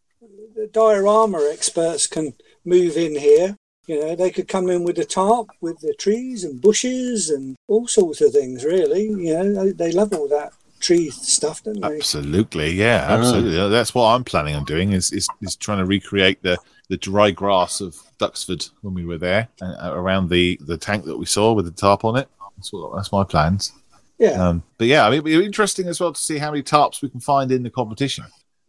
[0.55, 2.33] the diorama experts can
[2.65, 3.57] move in here.
[3.87, 7.55] You know, they could come in with the tarp, with the trees and bushes and
[7.69, 8.65] all sorts of things.
[8.65, 11.97] Really, you know, they, they love all that tree stuff, don't they?
[11.97, 13.69] Absolutely, yeah, absolutely.
[13.69, 16.57] That's what I'm planning on doing is, is is trying to recreate the
[16.89, 21.17] the dry grass of Duxford when we were there uh, around the the tank that
[21.17, 22.29] we saw with the tarp on it.
[22.57, 23.73] That's what that's my plans.
[24.19, 24.49] Yeah.
[24.49, 27.03] Um, but yeah, I mean, it'd be interesting as well to see how many tarps
[27.03, 28.25] we can find in the competition.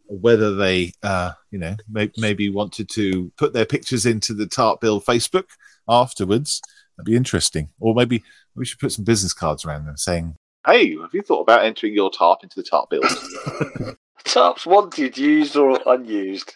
[0.08, 4.80] Whether they, uh, you know, may, maybe wanted to put their pictures into the tarp
[4.80, 5.46] build Facebook
[5.88, 6.62] afterwards.
[6.96, 7.70] That'd be interesting.
[7.80, 8.22] Or maybe
[8.54, 11.94] we should put some business cards around them saying, "Hey, have you thought about entering
[11.94, 13.04] your tarp into the tarp build?"
[14.24, 16.52] Tarps wanted, used or unused.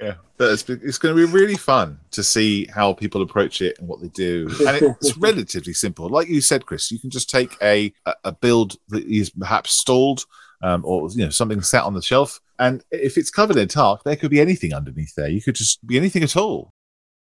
[0.00, 3.78] Yeah, but it's, it's going to be really fun to see how people approach it
[3.78, 4.48] and what they do.
[4.66, 6.90] And it's relatively simple, like you said, Chris.
[6.90, 10.24] You can just take a a- a build that is perhaps stalled,
[10.62, 14.02] um, or you know something sat on the shelf, and if it's covered in tarp,
[14.04, 15.28] there could be anything underneath there.
[15.28, 16.72] You could just be anything at all.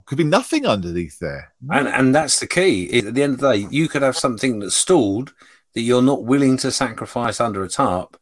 [0.06, 1.52] Could be nothing underneath there.
[1.70, 2.98] And and that's the key.
[2.98, 5.32] At the end of the day, you could have something that's stalled
[5.74, 8.16] that you're not willing to sacrifice under a tarp,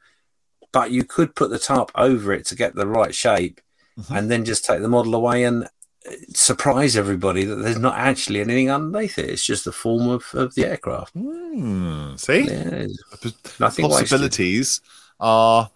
[0.72, 3.60] but you could put the tarp over it to get the right shape,
[3.98, 4.16] Mhm.
[4.16, 8.40] and then just take the model away and uh, surprise everybody that there's not actually
[8.40, 9.28] anything underneath it.
[9.30, 11.12] It's just the form of, of the aircraft.
[11.14, 12.86] Hmm, see, Yeah,
[13.22, 14.00] The nothing wasted.
[14.08, 14.80] possibilities
[15.18, 15.70] are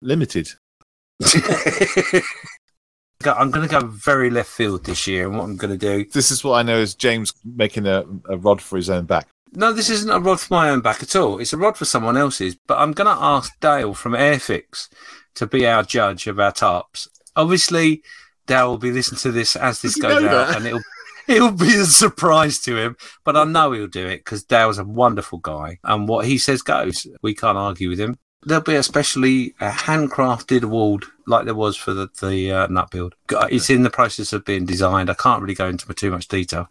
[0.00, 0.48] limited.
[3.26, 6.04] I'm going to go very left field this year, and what I'm going to do.
[6.12, 9.28] This is what I know is James making a, a rod for his own back.
[9.56, 11.38] No, this isn't a rod for my own back at all.
[11.38, 12.56] It's a rod for someone else's.
[12.56, 14.88] But I'm going to ask Dale from Airfix
[15.34, 17.08] to be our judge of our tarps.
[17.36, 18.02] Obviously,
[18.46, 20.56] Dale will be listening to this as this goes out, that?
[20.56, 20.82] and it'll
[21.28, 22.96] it'll be a surprise to him.
[23.24, 26.62] But I know he'll do it because Dale's a wonderful guy, and what he says
[26.62, 27.06] goes.
[27.22, 28.18] We can't argue with him.
[28.42, 32.90] There'll be a specially a handcrafted award like there was for the, the uh, nut
[32.90, 33.14] build.
[33.30, 35.08] It's in the process of being designed.
[35.08, 36.68] I can't really go into too much detail.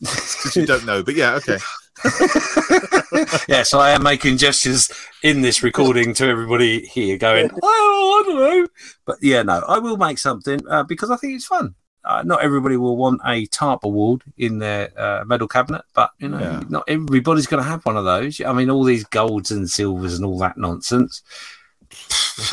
[0.00, 1.58] Because you don't know, but yeah, okay.
[3.48, 4.90] yes, I am making gestures
[5.22, 8.66] in this recording to everybody here, going, "Oh, I don't know,"
[9.06, 11.74] but yeah, no, I will make something uh, because I think it's fun.
[12.04, 16.28] Uh, not everybody will want a tarp award in their uh, medal cabinet, but you
[16.28, 16.62] know, Yeah.
[16.68, 18.40] not everybody's going to have one of those.
[18.40, 21.22] I mean, all these golds and silvers and all that nonsense.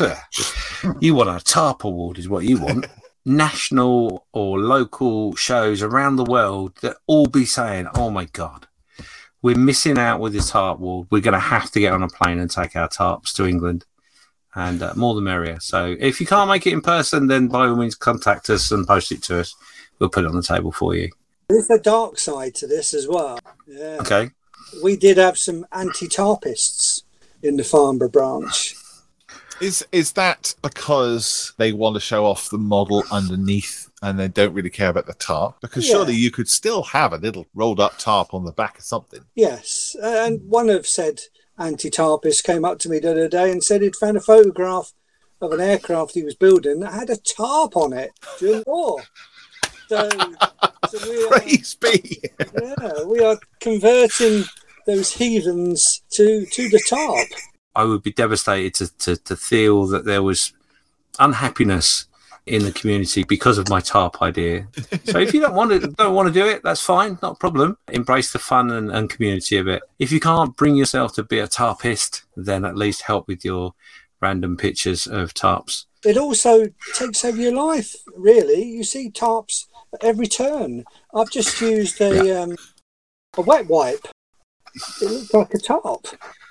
[1.00, 2.86] you want a tarp award, is what you want.
[3.24, 8.66] National or local shows around the world that all be saying, "Oh my god."
[9.42, 11.06] We're missing out with this tarp wall.
[11.10, 13.84] We're going to have to get on a plane and take our tarps to England,
[14.54, 15.58] and uh, more the merrier.
[15.60, 18.86] So if you can't make it in person, then by all means contact us and
[18.86, 19.54] post it to us.
[19.98, 21.10] We'll put it on the table for you.
[21.48, 23.38] There's a dark side to this as well.
[23.66, 23.98] Yeah.
[24.00, 24.30] Okay.
[24.82, 27.02] We did have some anti-tarpists
[27.42, 28.76] in the Farnborough branch.
[29.60, 34.52] Is is that because they want to show off the model underneath and they don't
[34.52, 35.60] really care about the tarp?
[35.60, 35.92] Because Yeah.
[35.94, 39.20] surely you could still have a little rolled up tarp on the back of something.
[39.34, 41.20] Yes, and one of said
[41.58, 44.92] anti-tarpists came up to me the other day and said he'd found a photograph
[45.40, 49.02] of an aircraft he was building that had a tarp on it during the war.
[49.88, 50.08] So,
[50.88, 52.22] so we are, Praise be.
[52.60, 54.44] yeah, we are converting
[54.86, 57.28] those heathens to to the tarp.
[57.74, 60.52] I would be devastated to, to, to feel that there was
[61.18, 62.06] unhappiness
[62.46, 64.66] in the community because of my tarp idea.
[65.04, 67.38] So if you don't want to don't want to do it, that's fine, not a
[67.38, 67.76] problem.
[67.88, 69.82] Embrace the fun and, and community of it.
[69.98, 73.74] If you can't bring yourself to be a tarpist, then at least help with your
[74.20, 75.86] random pictures of tarps.
[76.04, 77.94] It also takes over your life.
[78.16, 80.84] Really, you see tarps at every turn.
[81.14, 82.56] I've just used a um,
[83.36, 84.06] a wet wipe.
[85.00, 86.06] It looks like a tarp.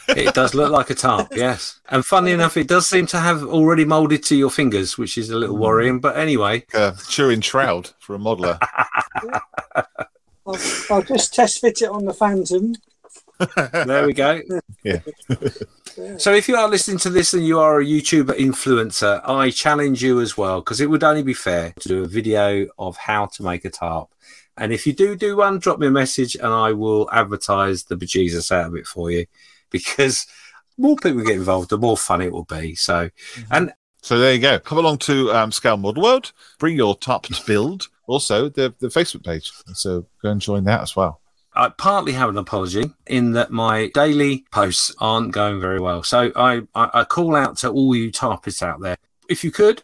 [0.08, 1.80] It does look like a tarp, yes.
[1.90, 5.30] And funny enough, it does seem to have already molded to your fingers, which is
[5.30, 5.60] a little mm.
[5.60, 6.00] worrying.
[6.00, 8.58] But anyway, A chewing shroud for a modeler.
[10.46, 10.58] I'll,
[10.90, 12.76] I'll just test fit it on the Phantom.
[13.86, 14.42] there we go.
[14.84, 15.02] Yeah.
[16.18, 20.02] So if you are listening to this and you are a YouTuber influencer, I challenge
[20.02, 23.28] you as well because it would only be fair to do a video of how
[23.28, 24.10] to make a tarp.
[24.58, 27.96] And if you do do one, drop me a message and I will advertise the
[27.96, 29.26] bejesus out of it for you
[29.70, 30.28] because
[30.78, 32.76] more people get involved, the more fun it will be.
[32.76, 33.10] So,
[33.50, 34.60] and So there you go.
[34.60, 36.34] Come along to um, Scale Model World.
[36.60, 37.88] Bring your tarp to build.
[38.08, 39.52] Also, the, the Facebook page.
[39.74, 41.22] So go and join that as well.
[41.54, 46.02] I partly have an apology in that my daily posts aren't going very well.
[46.02, 48.96] So I, I, I call out to all you tarpists out there.
[49.30, 49.84] If you could,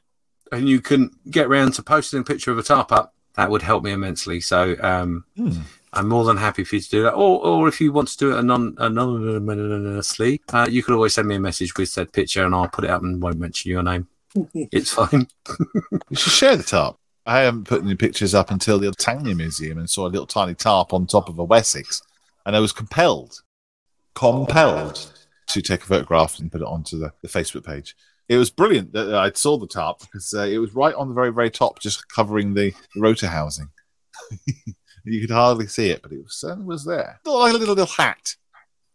[0.51, 3.61] and you can get round to posting a picture of a tarp up, that would
[3.61, 4.41] help me immensely.
[4.41, 5.51] So um, Hmm.
[5.93, 7.13] I'm more than happy for you to do that.
[7.13, 11.27] Or, or if you want to do it anon- anonymously, uh, you could always send
[11.27, 13.83] me a message with said picture and I'll put it up and won't mention your
[13.83, 14.07] name.
[14.53, 15.27] It's fine.
[16.09, 16.97] You should share the tarp.
[17.25, 20.55] I haven't put any pictures up until the Tangmere Museum and saw a little tiny
[20.55, 22.01] tarp on top of a Wessex,
[22.45, 23.41] and I was compelled,
[24.15, 25.11] compelled
[25.47, 27.95] to take a photograph and put it onto the, the Facebook page.
[28.29, 31.13] It was brilliant that I saw the tarp because uh, it was right on the
[31.13, 33.69] very, very top, just covering the, rotor housing.
[35.05, 37.19] you could hardly see it, but it was, certainly was there.
[37.25, 38.35] Like a little, little hat.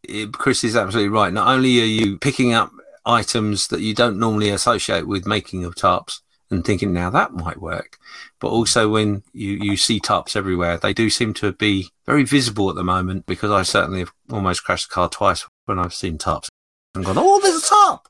[0.03, 1.33] It- Chris is absolutely right.
[1.33, 2.73] Not only are you picking up
[3.07, 7.61] items that you don't normally associate with making of tarps and thinking now that might
[7.61, 7.97] work,
[8.39, 12.69] but also when you, you see tarps everywhere, they do seem to be very visible
[12.69, 16.19] at the moment because I certainly have almost crashed the car twice when I've seen
[16.19, 16.49] tarps
[16.95, 18.09] and gone, oh, there's a tarp.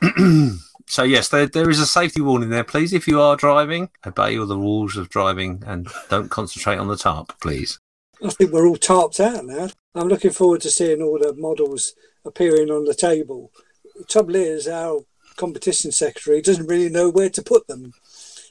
[0.86, 2.64] so yes, there, there is a safety warning there.
[2.64, 6.88] Please, if you are driving, obey all the rules of driving and don't concentrate on
[6.88, 7.78] the tarp, please.
[8.24, 9.68] I think we're all tarped out now.
[9.94, 13.50] I'm looking forward to seeing all the models appearing on the table.
[13.96, 15.00] The trouble is, our
[15.36, 17.92] competition secretary doesn't really know where to put them.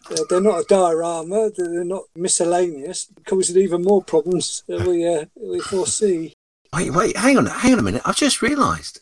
[0.09, 5.25] Uh, they're not a diorama, they're not miscellaneous, causing even more problems that we, uh,
[5.35, 6.33] we foresee.
[6.73, 8.01] Wait, wait, hang on, hang on a minute.
[8.05, 9.01] I've just realised.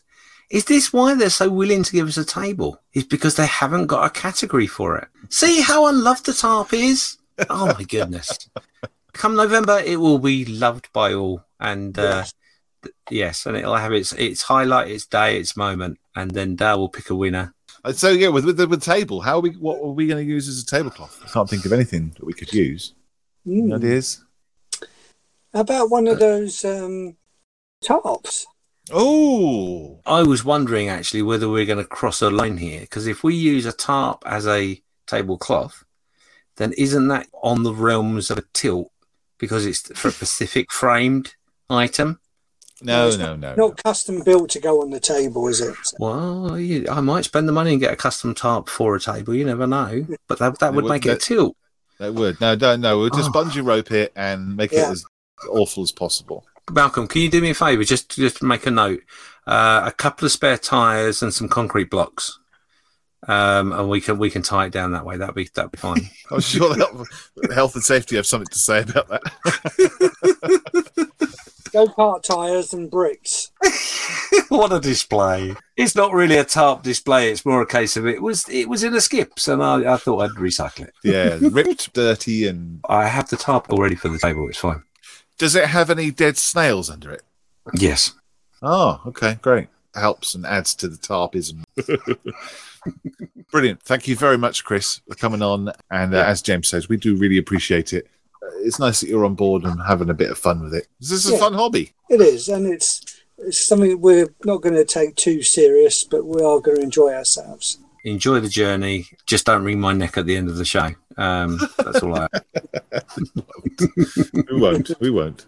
[0.50, 2.80] Is this why they're so willing to give us a table?
[2.94, 5.08] Is because they haven't got a category for it.
[5.28, 7.18] See how unloved the tarp is?
[7.50, 8.48] Oh my goodness.
[9.12, 11.44] Come November, it will be loved by all.
[11.60, 12.34] And uh, Yes.
[12.82, 15.98] th- yes, and it'll have its its highlight, its day, its moment.
[16.16, 17.54] And then Dale will pick a winner.
[17.84, 19.50] And so yeah, with with the, with the table, how are we?
[19.50, 21.20] What are we going to use as a tablecloth?
[21.24, 22.94] I can't think of anything that we could use.
[23.46, 23.76] Any Mm.
[23.76, 24.24] ideas?
[25.54, 27.16] How about one of those um,
[27.84, 28.44] tarps?
[28.92, 33.22] Oh, I was wondering actually whether we're going to cross a line here because if
[33.22, 35.84] we use a tarp as a tablecloth,
[36.56, 38.90] then isn't that on the realms of a tilt
[39.38, 41.34] because it's for a Pacific framed
[41.70, 42.20] item?
[42.82, 43.54] no, it's no, no.
[43.54, 43.68] no.
[43.68, 45.74] Not custom built to go on the table, is it?
[45.98, 49.34] Well, you, I might spend the money and get a custom tarp for a table.
[49.34, 51.56] You never know, but that that would would- make it a tilt.
[51.98, 52.98] That would no, no, no.
[53.00, 53.42] We'll just Oh.
[53.44, 55.04] bungee rope it and make it as
[55.50, 56.46] awful as possible.
[56.70, 57.84] Malcolm, can you do me a favour?
[57.84, 59.02] Just just make a note.
[59.46, 62.38] Uh, a couple of spare tyres and some concrete blocks.
[63.26, 65.16] Um, and we can we can tie it down that way.
[65.16, 66.08] That'd be that'd be fine.
[66.30, 67.08] I'm sure the health,
[67.52, 69.22] health and safety have something to say about that.
[71.72, 73.50] Go kart tyres and bricks.
[74.48, 75.54] what a display!
[75.76, 77.30] It's not really a tarp display.
[77.30, 79.96] It's more a case of it was it was in a skips, and I, I
[79.96, 80.94] thought I'd recycle it.
[81.04, 84.48] yeah, ripped, dirty, and I have the tarp already for the table.
[84.48, 84.82] It's fine.
[85.38, 87.22] Does it have any dead snails under it?
[87.74, 88.12] Yes.
[88.60, 89.68] Oh, okay, great.
[89.94, 91.64] Helps and adds to the tarpism.
[93.50, 93.82] Brilliant.
[93.82, 95.72] Thank you very much, Chris, for coming on.
[95.90, 98.06] And uh, as James says, we do really appreciate it.
[98.42, 100.88] Uh, it's nice that you're on board and having a bit of fun with it.
[101.00, 101.92] This is a fun hobby.
[102.10, 106.42] It is, and it's it's something we're not going to take too serious, but we
[106.42, 107.78] are going to enjoy ourselves.
[108.04, 109.06] Enjoy the journey.
[109.26, 110.90] Just don't wring my neck at the end of the show.
[111.16, 112.28] Um, that's all I.
[114.50, 114.90] We won't.
[115.00, 115.46] we won't.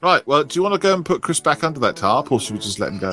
[0.00, 0.24] Right.
[0.26, 2.54] Well, do you want to go and put Chris back under that tarp, or should
[2.54, 3.12] we just let him go?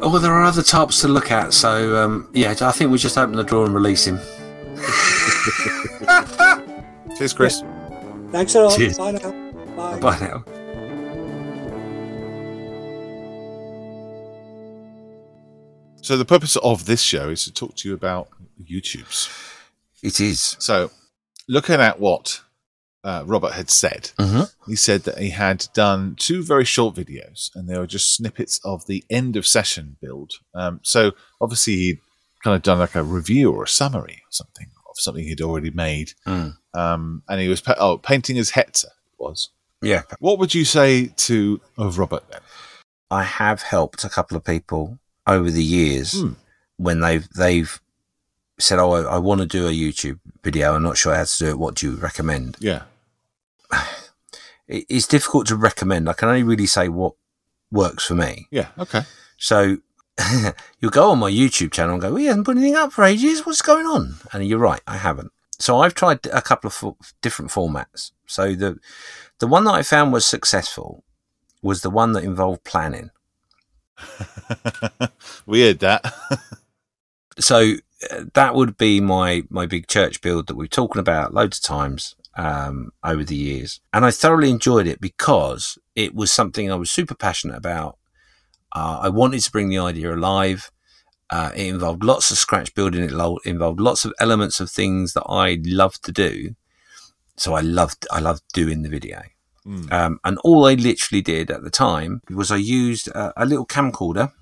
[0.00, 1.52] Oh, there are other tarps to look at.
[1.52, 4.18] So um, yeah, I think we just open the door and release him.
[7.18, 7.62] Cheers, Chris.
[8.30, 8.76] Thanks a lot.
[8.76, 8.98] Cheers.
[8.98, 9.30] Bye now.
[9.76, 10.00] Bye.
[10.00, 10.44] Bye now.
[16.04, 18.28] So the purpose of this show is to talk to you about
[18.62, 19.30] YouTube's.
[20.02, 20.54] It is.
[20.58, 20.90] So,
[21.48, 22.42] looking at what
[23.02, 24.50] uh, Robert had said, Mhm.
[24.66, 28.60] he said that he had done two very short videos, and they were just snippets
[28.64, 30.32] of the end of session build.
[30.54, 32.00] Um, so, obviously, he'd
[32.42, 35.70] kind of done like a review or a summary or something of something he'd already
[35.70, 36.56] made, Mm.
[36.74, 39.48] um, and he was pa- oh painting as Hetzer was.
[39.80, 42.40] Yeah, What would you say to of Robert then?
[43.10, 46.32] I have helped a couple of people over the years Hmm.
[46.76, 47.80] when they've they've
[48.58, 50.74] said, "Oh, I, I want to do a YouTube video.
[50.74, 51.58] I'm not sure how to do it.
[51.58, 52.82] What do you recommend?" Yeah,
[54.66, 56.08] It, it's difficult to recommend.
[56.08, 57.14] I can only really say what
[57.70, 58.46] works for me.
[58.50, 59.02] yeah, okay.
[59.36, 59.78] So
[60.80, 63.44] you'll go on my YouTube channel and go, "We haven't put anything up for ages.
[63.44, 65.32] What's going on?" And you're right, I haven't.
[65.58, 68.12] So I've tried a couple of fo- different formats.
[68.26, 68.78] So the
[69.38, 71.04] the one that I found was successful
[71.62, 73.10] was the one that involved planning.
[75.46, 76.12] Weird that.
[77.38, 77.74] so
[78.10, 81.64] uh, that would be my my big church build that we've talking about loads of
[81.64, 86.76] times um, over the years, and I thoroughly enjoyed it because it was something I
[86.76, 87.98] was super passionate about.
[88.72, 90.70] Uh, I wanted to bring the idea alive.
[91.30, 93.02] Uh, it involved lots of scratch building.
[93.02, 96.54] It lo- involved lots of elements of things that I love to do.
[97.36, 99.22] So I loved I loved doing the video.
[99.66, 99.92] Mm.
[99.92, 103.66] Um, and all I literally did at the time was I used a, a little
[103.66, 104.32] camcorder,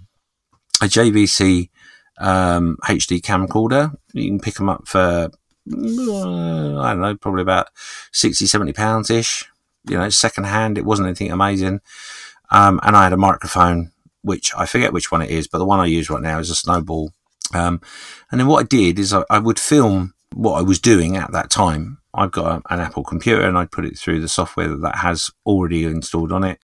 [0.80, 1.70] a JVC
[2.18, 3.94] um, HD camcorder.
[4.12, 7.68] You can pick them up for, uh, I don't know, probably about
[8.12, 9.48] 60, 70 pounds ish.
[9.88, 10.78] You know, second hand.
[10.78, 11.80] It wasn't anything amazing.
[12.50, 13.90] Um, and I had a microphone
[14.22, 16.50] which I forget which one it is, but the one I use right now is
[16.50, 17.12] a snowball.
[17.52, 17.80] Um,
[18.30, 21.32] and then what I did is I, I would film what I was doing at
[21.32, 21.98] that time.
[22.14, 25.30] I've got an Apple computer and I'd put it through the software that, that has
[25.46, 26.58] already installed on it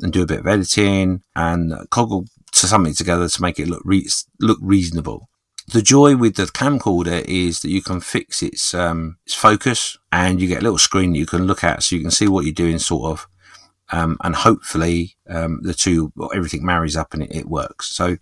[0.00, 3.82] and do a bit of editing and coggle to something together to make it look
[3.84, 4.08] re-
[4.40, 5.28] look reasonable.
[5.72, 10.40] The joy with the camcorder is that you can fix its um, its focus and
[10.40, 12.52] you get a little screen you can look at so you can see what you're
[12.52, 13.28] doing sort of
[13.92, 17.94] um, and hopefully um, the two everything marries up and it, it works.
[17.94, 18.16] So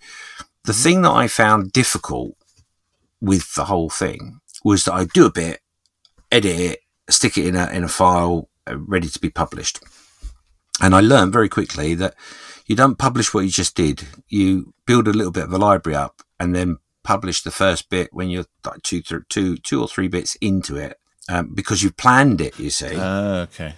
[0.65, 2.37] the thing that I found difficult
[3.21, 5.61] with the whole thing was that I do a bit,
[6.31, 9.81] edit it, stick it in a in a file uh, ready to be published,
[10.81, 12.15] and I learned very quickly that
[12.67, 14.07] you don't publish what you just did.
[14.29, 18.13] You build a little bit of a library up and then publish the first bit
[18.13, 20.97] when you're like two, th- two, two or three bits into it
[21.29, 22.59] um, because you've planned it.
[22.59, 22.95] You see.
[22.97, 23.75] Uh, okay.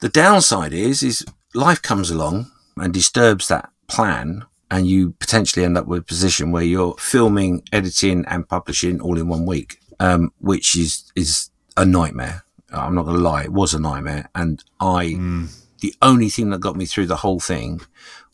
[0.00, 5.76] The downside is, is life comes along and disturbs that plan and you potentially end
[5.76, 10.32] up with a position where you're filming, editing and publishing all in one week, um,
[10.40, 12.44] which is, is a nightmare.
[12.72, 13.44] I'm not going to lie.
[13.44, 14.28] It was a nightmare.
[14.34, 15.48] And I, Mm.
[15.80, 17.80] the only thing that got me through the whole thing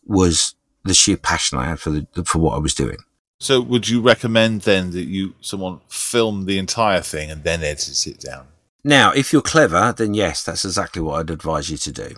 [0.06, 0.54] was
[0.84, 2.98] the sheer passion I had for the, for what I was doing.
[3.40, 8.06] So, would you recommend then that you someone film the entire thing and then edit
[8.06, 8.46] it down?
[8.82, 12.16] Now, if you're clever, then yes, that's exactly what I'd advise you to do.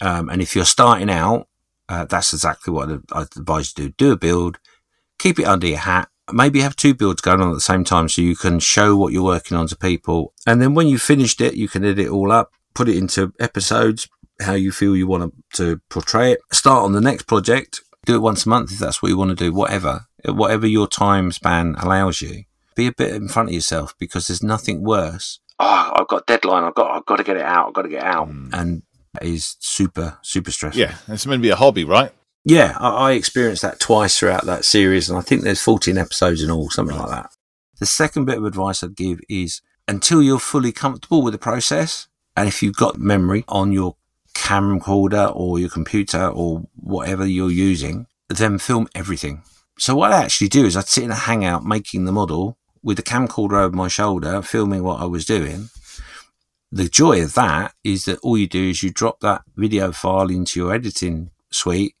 [0.00, 1.48] Um, and if you're starting out,
[1.88, 3.94] uh, that's exactly what I'd, I'd advise you to do.
[3.98, 4.58] Do a build,
[5.18, 6.08] keep it under your hat.
[6.30, 9.12] Maybe have two builds going on at the same time so you can show what
[9.12, 10.32] you're working on to people.
[10.46, 13.32] And then when you've finished it, you can edit it all up, put it into
[13.40, 14.08] episodes,
[14.40, 16.40] how you feel you want to, to portray it.
[16.52, 17.80] Start on the next project.
[18.04, 20.06] Do it once a month if that's what you want to do, whatever.
[20.24, 22.44] Whatever your time span allows you.
[22.74, 26.24] Be a bit in front of yourself because there's nothing worse oh, I've got a
[26.26, 26.64] deadline.
[26.64, 27.68] I've got, I've got to get it out.
[27.68, 28.28] I've got to get out.
[28.28, 28.50] Mm.
[28.52, 28.82] And
[29.20, 30.80] it is super, super stressful.
[30.80, 32.12] Yeah, it's meant to be a hobby, right?
[32.44, 32.76] Yeah.
[32.78, 35.08] I, I experienced that twice throughout that series.
[35.08, 37.30] And I think there's 14 episodes in all, something like that.
[37.78, 42.06] The second bit of advice I'd give is until you're fully comfortable with the process,
[42.36, 43.96] and if you've got memory on your
[44.34, 49.42] camcorder or your computer or whatever you're using, then film everything.
[49.78, 52.96] So what I actually do is I'd sit in a hangout making the model with
[52.96, 55.70] the camcorder over my shoulder, filming what I was doing.
[56.70, 60.30] The joy of that is that all you do is you drop that video file
[60.30, 61.96] into your editing suite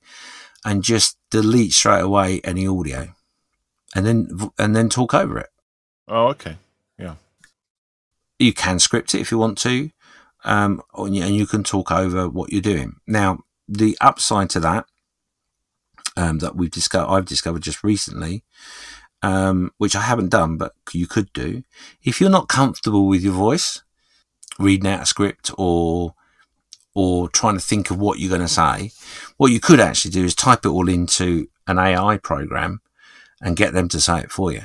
[0.64, 3.14] and just delete straight away any audio
[3.94, 4.28] and then,
[4.58, 5.50] and then talk over it.
[6.08, 6.56] Oh, okay.
[6.98, 7.14] Yeah.
[8.38, 9.90] You can script it if you want to.
[10.44, 12.96] Um, and you- and you can talk over what you're doing.
[13.06, 14.86] Now, the upside to that,
[16.16, 18.44] um, that we've discovered, I've discovered just recently,
[19.22, 21.62] um, which I haven't done, but you could do.
[22.02, 23.82] If you're not comfortable with your voice,
[24.58, 26.14] reading out a script or
[26.94, 28.92] or trying to think of what you're going to say,
[29.36, 32.80] what you could actually do is type it all into an AI program
[33.40, 34.62] and get them to say it for you.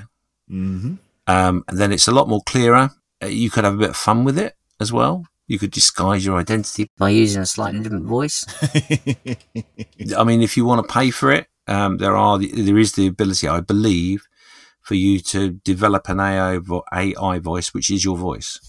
[0.52, 0.96] Mm-hmm.
[1.28, 2.92] Um, and then it's a lot more clearer.
[3.24, 5.26] Uh, You could have a bit of fun with it as well.
[5.48, 6.90] You could disguise your identity.
[6.98, 8.46] by using a slightly different voice.
[10.18, 12.94] I mean, if you want to pay for it, um, there are the, there is
[12.94, 14.26] the ability, I believe,
[14.82, 18.60] for you to develop an AI, vo- AI voice, which is your voice.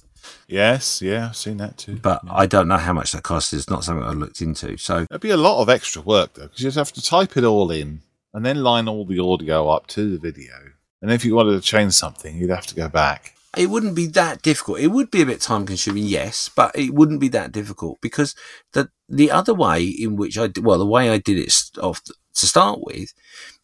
[0.46, 1.96] Yes, yeah, I've seen that too.
[1.96, 3.52] But I don't know how much that costs.
[3.52, 4.76] It's not something I looked into.
[4.76, 7.44] So It'd be a lot of extra work though, because you'd have to type it
[7.44, 8.00] all in
[8.34, 10.52] and then line all the audio up to the video.
[11.00, 13.34] And if you wanted to change something, you'd have to go back.
[13.56, 14.80] it wouldn't be that difficult.
[14.80, 18.34] It would be a bit time consuming, yes, but it wouldn't be that difficult because
[18.72, 22.02] the the other way in which I did, well, the way I did it off
[22.04, 23.14] to start with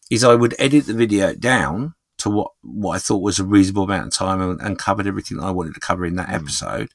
[0.09, 1.93] is I would edit the video down
[2.25, 5.37] to what what I thought was a reasonable amount of time and, and covered everything
[5.37, 6.89] that I wanted to cover in that episode.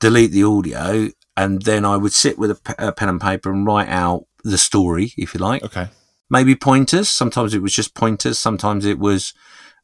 [0.00, 3.50] Delete the audio, and then I would sit with a, pe- a pen and paper
[3.52, 5.88] and write out the story, if you like Okay.
[6.30, 7.08] maybe pointers.
[7.10, 8.38] Sometimes it was just pointers.
[8.38, 9.34] Sometimes it was,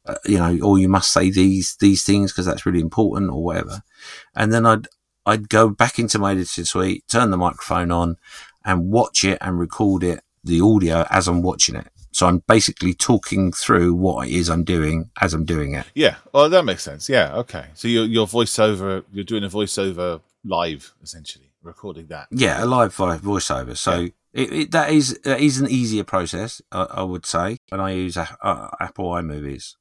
[0.07, 3.43] uh, you know, or you must say these these things because that's really important or
[3.43, 3.83] whatever.
[4.35, 4.87] And then I'd
[5.25, 8.17] I'd go back into my editing suite, turn the microphone on,
[8.65, 11.89] and watch it and record it the audio as I'm watching it.
[12.17, 15.85] So I'm basically talking through what it is I'm doing as I'm doing it.
[15.93, 16.15] Yeah.
[16.33, 17.07] Well, that makes sense.
[17.07, 17.31] Yeah.
[17.35, 17.65] Okay.
[17.75, 22.27] So your your voiceover, you're doing a voiceover live, essentially, recording that.
[22.31, 23.77] Yeah, a live voiceover.
[23.77, 27.57] So it, it, that is that is an easier process, I, I would say.
[27.71, 29.75] and I use a, uh, Apple iMovies,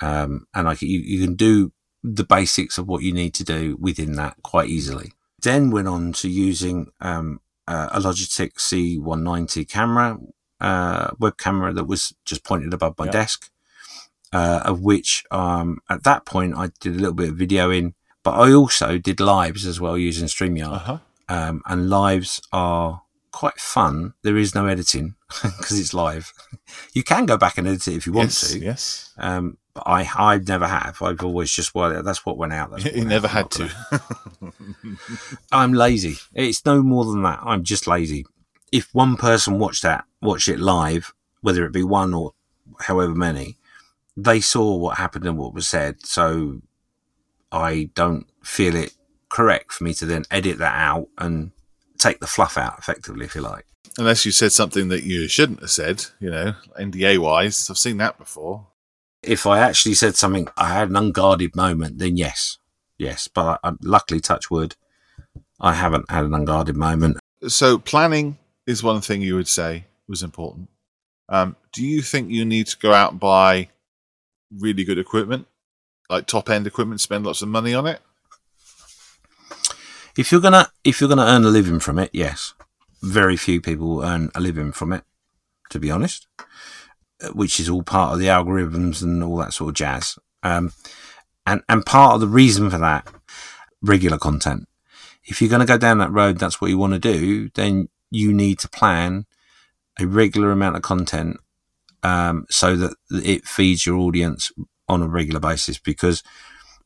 [0.00, 3.76] um, and like you, you can do the basics of what you need to do
[3.78, 5.12] within that quite easily.
[5.42, 10.16] Then went on to using um, uh, a Logitech C190 camera,
[10.60, 13.12] uh, web camera that was just pointed above my Yeah.
[13.12, 13.50] desk,
[14.32, 18.32] uh, of which um, at that point I did a little bit of videoing, but
[18.32, 20.98] I also did lives as well using StreamYard Uh huh.
[21.28, 23.02] um, and lives are
[23.32, 24.14] quite fun.
[24.22, 26.32] There is no editing because it's live.
[26.92, 28.58] You can go back and edit it if you want yes, to.
[28.60, 29.12] yes.
[29.18, 31.00] Um, but I, I never have.
[31.02, 32.70] I've always just well, that's what went out.
[32.72, 33.32] What You never out.
[33.32, 33.70] Had to.
[35.52, 36.16] I'm lazy.
[36.34, 37.40] It's no more than that.
[37.42, 38.26] I'm just lazy.
[38.72, 42.32] If one person watched that, watched it live, whether it be one or
[42.80, 43.56] however many,
[44.16, 46.06] they saw what happened and what was said.
[46.06, 46.62] So
[47.50, 48.94] I don't feel it
[49.28, 51.52] correct for me to then edit that out and
[51.98, 53.66] take the fluff out effectively, if you like.
[53.98, 57.68] Unless you said something that you shouldn't have said, you know, NDA wise.
[57.70, 58.68] I've seen that before.
[59.22, 62.58] If I actually said something, I had an unguarded moment, then yes,
[62.98, 63.28] yes.
[63.28, 64.76] But I, I, luckily, touch wood,
[65.60, 67.18] I haven't had an unguarded moment.
[67.46, 70.68] So planning is one thing you would say was important.
[71.28, 73.68] Um, do you think you need to go out and buy
[74.58, 75.46] really good equipment,
[76.08, 78.00] like top end equipment, spend lots of money on it?
[80.16, 82.54] If you're gonna if you're gonna earn a living from it, yes.
[83.02, 85.04] Very few people will earn a living from it,
[85.70, 86.26] to be honest.
[87.22, 90.18] uh, Which is all part of the algorithms and all that sort of jazz.
[90.42, 90.72] Um,
[91.46, 93.08] and and part of the reason for that,
[93.80, 94.68] regular content.
[95.24, 97.50] If you're going to go down that road, that's what you want to do.
[97.54, 99.26] Then you need to plan
[99.98, 101.38] a regular amount of content
[102.02, 104.50] um, so that it feeds your audience
[104.88, 105.78] on a regular basis.
[105.78, 106.22] Because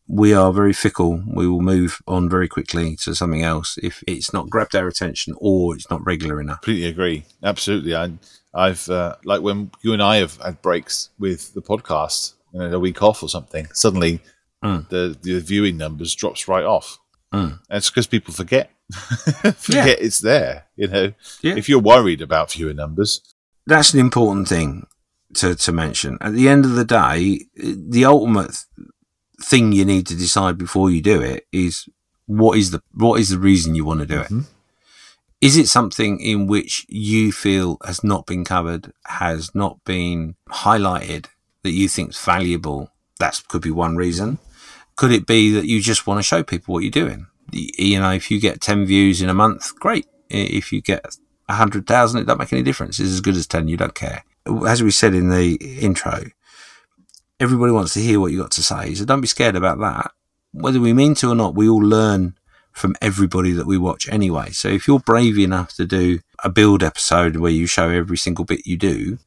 [0.07, 1.23] we are very fickle.
[1.27, 5.35] We will move on very quickly to something else if it's not grabbed our attention
[5.39, 6.61] or it's not regular enough.
[6.61, 7.25] Completely agree.
[7.43, 7.95] Absolutely.
[7.95, 8.13] I,
[8.53, 12.73] I've uh, like when you and I have had breaks with the podcast, you know,
[12.73, 13.67] a week off or something.
[13.73, 14.21] Suddenly,
[14.63, 14.89] Mm.
[14.89, 16.99] the the viewing numbers drops right off.
[17.35, 17.59] Mm.
[17.69, 18.71] And it's because people forget
[19.57, 20.67] forget it's there.
[20.77, 21.13] You know,
[21.43, 21.57] Yeah.
[21.57, 23.21] if you're worried about fewer numbers,
[23.67, 24.87] That's an important thing
[25.35, 26.19] to, to mention.
[26.21, 28.89] At the end of the day, the ultimate th-
[29.43, 31.89] thing you need to decide before you do it is
[32.27, 34.29] what is the what is the reason you want to do it?
[34.29, 34.45] Mhm.
[35.41, 41.27] Is it something in which you feel has not been covered, has not been highlighted
[41.63, 42.91] that you think is valuable?
[43.19, 44.39] That could be one reason.
[44.97, 47.27] Could it be that you just want to show people what you're doing?
[47.55, 50.07] You know, if you get 10 views in a month, great.
[50.29, 51.05] If you get
[51.47, 52.99] 100,000, it doesn't make any difference.
[52.99, 53.69] It's as good as 10.
[53.69, 54.25] You don't care.
[54.67, 56.25] As we said in the intro,
[57.39, 58.95] everybody wants to hear what you got to say.
[58.95, 60.13] So don't be scared about that.
[60.53, 62.35] Whether we mean to or not, we all learn
[62.73, 64.51] from everybody that we watch anyway.
[64.51, 68.45] So if you're brave enough to do a build episode where you show every single
[68.45, 69.19] bit you do,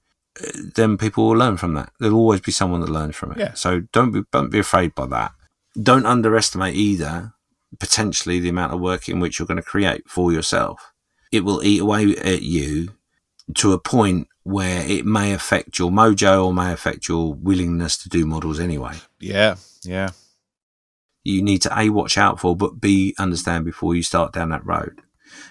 [0.76, 1.92] then people will learn from that.
[2.00, 3.38] There'll always be someone that learns from it.
[3.40, 3.54] Yeah.
[3.54, 5.32] So don't be don't be afraid by that.
[5.82, 7.34] Don't underestimate either
[7.80, 10.94] potentially the amount of work in which you're going to create for yourself.
[11.32, 12.96] It will eat away at you
[13.56, 18.10] to a point where it may affect your mojo or may affect your willingness to
[18.10, 18.94] do models anyway.
[19.20, 20.10] yeah, yeah,
[21.24, 24.66] You need to a watch out for, but b understand before you start down that
[24.66, 25.02] road.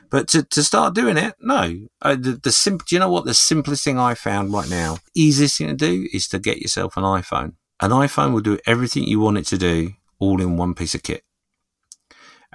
[0.08, 1.88] But to, to start doing it, no.
[2.00, 4.98] Uh, the the sim- Do you know what the simplest thing I found right now?
[5.14, 7.52] Easiest thing to do is to get yourself an iPhone.
[7.80, 11.02] An iPhone will do everything you want it to do, all in one piece of
[11.02, 11.22] kit.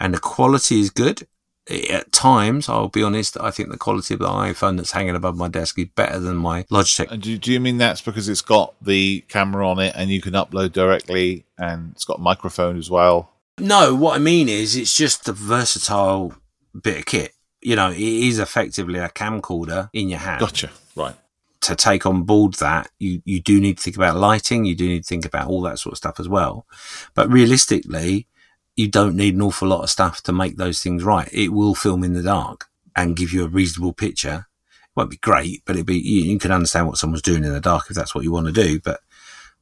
[0.02, 1.28] And the quality is good.
[1.70, 5.38] At times, I'll be honest, I think the quality of the iPhone that's hanging above
[5.38, 7.12] my desk is better than my Logitech.
[7.12, 10.20] And do, do you mean that's because it's got the camera on it and you
[10.20, 13.30] can upload directly and it's got a microphone as well?
[13.60, 16.34] No, what I mean is it's just a versatile
[16.82, 17.34] bit of kit.
[17.62, 20.40] You know, it is effectively a camcorder in your hand.
[20.40, 20.72] Gotcha.
[20.96, 21.16] Right.
[21.62, 24.88] To take on board that, you, you do need to think about lighting, you do
[24.88, 26.66] need to think about all that sort of stuff as well.
[27.14, 28.28] But realistically,
[28.76, 31.30] you don't need an awful lot of stuff to make those things right.
[31.32, 34.48] It will film in the dark and give you a reasonable picture.
[34.72, 37.54] It won't be great, but it'd be you, you can understand what someone's doing in
[37.54, 38.80] the dark if that's what you want to do.
[38.80, 39.02] But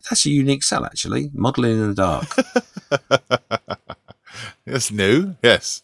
[0.10, 2.36] that's a unique sell actually, modelling in the dark.
[4.66, 5.36] That's new.
[5.43, 5.84] Yes.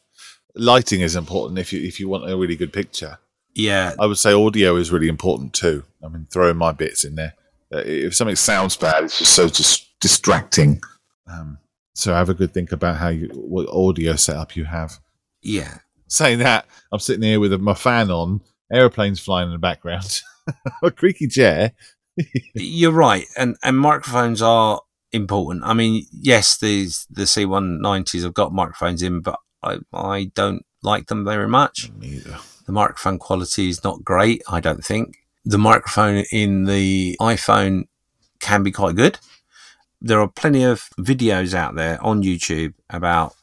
[0.55, 3.17] Lighting is important if you if you want a really good picture.
[3.53, 5.83] yeah, I would say audio is really important too.
[6.03, 7.33] I mean, throwing my bits in there.
[7.73, 10.81] Uh, if something sounds bad, it's just so dis- distracting.
[11.27, 11.57] Um,
[11.95, 14.99] so have a good think about how you what audio setup you have.
[15.41, 15.79] yeah.
[16.07, 18.41] Saying that, I'm sitting here with my fan on,
[18.71, 20.21] aeroplanes flying in the background,
[20.83, 21.71] a creaky chair.
[22.53, 24.81] You're right, and and microphones are
[25.11, 25.63] important.
[25.65, 31.07] I mean, yes, these the C190s have got microphones in, but I I don't like
[31.07, 31.91] them very much.
[31.91, 32.37] Mm, Neither.
[32.67, 34.43] The microphone quality is not great.
[34.47, 37.85] I don't think the microphone in the iPhone
[38.39, 39.17] can be quite good.
[40.05, 43.33] There are plenty of videos out there on YouTube about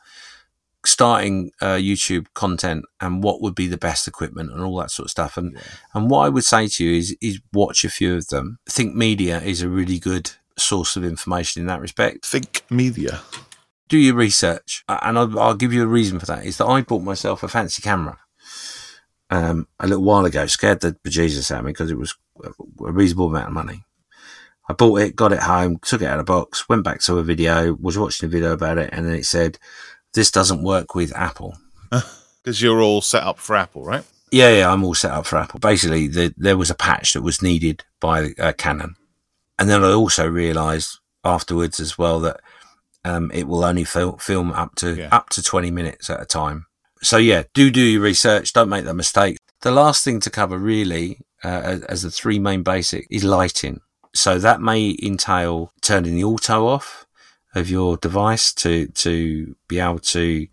[0.86, 5.06] starting uh, YouTube content and what would be the best equipment and all that sort
[5.06, 5.36] of stuff.
[5.36, 5.58] And
[5.92, 8.60] and what I would say to you is is watch a few of them.
[8.68, 12.24] Think Media is a really good source of information in that respect.
[12.24, 13.22] Think media.
[13.88, 16.46] Do your research, and I'll, I'll give you a reason for that.
[16.46, 18.18] Is that I bought myself a fancy camera,
[19.30, 20.46] um, a little while ago.
[20.46, 23.84] Scared the bejesus out of me because it was a reasonable amount of money.
[24.68, 27.18] I bought it, got it home, took it out of the box, went back to
[27.18, 29.58] a video, was watching a video about it, and then it said,
[30.14, 31.56] "This doesn't work with Apple."
[32.44, 34.02] Because you're all set up for Apple, right?
[34.32, 35.60] Yeah, yeah, I'm all set up for Apple.
[35.60, 38.96] Basically, the, there was a patch that was needed by uh, Canon,
[39.60, 42.40] and then I also realised afterwards as well that
[43.04, 45.08] um, it will only fil- film up to Yeah.
[45.12, 46.66] up to 20 minutes at a time.
[47.00, 48.52] So yeah, do do your research.
[48.52, 49.36] Don't make that mistake.
[49.60, 53.82] The last thing to cover really, uh, as, as the three main basic, is lighting.
[54.14, 57.06] So that may entail turning the auto off
[57.54, 60.46] of your device to to be able to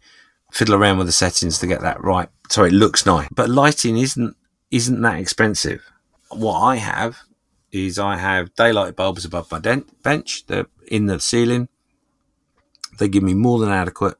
[0.51, 3.29] fiddle around with the settings to get that right so it looks nice.
[3.31, 4.35] But lighting isn't
[4.71, 5.89] isn't that expensive.
[6.29, 7.19] What I have
[7.71, 10.45] is I have daylight bulbs above my bench.
[10.47, 11.69] They're in the ceiling.
[12.97, 14.17] They give me more than adequate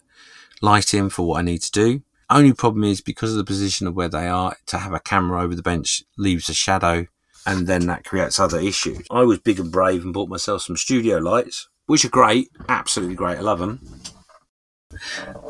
[0.61, 2.01] lighting for what I need to do.
[2.29, 5.41] Only problem is because of the position of where they are, to have a camera
[5.41, 7.07] over the bench leaves a shadow
[7.49, 9.07] and then that creates other issues.
[9.09, 13.15] I was big and brave and bought myself some studio lights, which are great, absolutely
[13.15, 13.39] great.
[13.39, 13.79] I love them.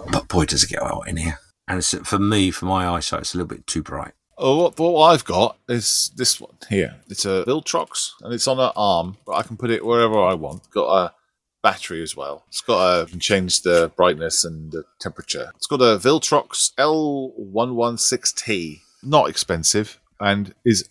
[0.10, 1.40] But boy, does it get hot in here.
[1.68, 4.14] And for me, for my eyesight, it's a little bit too bright.
[4.38, 6.96] Oh, what, what I've got is this one here.
[7.10, 10.36] It's a Viltrox, and it's on an arm, but I can put it wherever I
[10.36, 10.72] want.
[10.72, 11.14] Got a
[11.62, 12.46] battery as well.
[12.48, 15.52] It's got a can change the brightness and the temperature.
[15.58, 18.80] It's got a Viltrox L116T.
[19.04, 20.90] Not expensive and is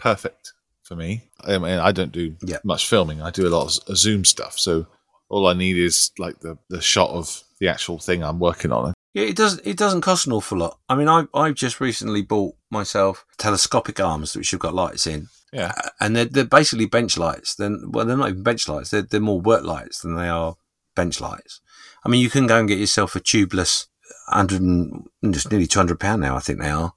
[0.00, 1.30] perfect for me.
[1.44, 2.58] I mean, I don't do Yeah.
[2.64, 3.22] much filming.
[3.22, 4.86] I do a lot of Zoom stuff, so
[5.28, 8.94] all I need is like the the shot of the actual thing I'm working on.
[9.14, 9.66] Yeah, it doesn't.
[9.66, 10.78] It doesn't cost an awful lot.
[10.88, 15.28] I mean, I I've just recently bought myself telescopic arms which have got lights in,
[15.52, 17.54] Yeah, and they're they're basically bench lights.
[17.56, 18.90] Then well, they're not even bench lights.
[18.90, 20.56] They're they're more work lights than they are
[20.96, 21.60] bench lights.
[22.04, 23.86] I mean, you can go and get yourself a tubeless,
[24.28, 26.36] hundred and just nearly two hundred pound now.
[26.36, 26.92] I think they are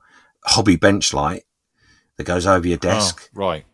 [0.46, 1.44] hobby bench light
[2.18, 3.66] that goes over your oh, desk, Oh, right.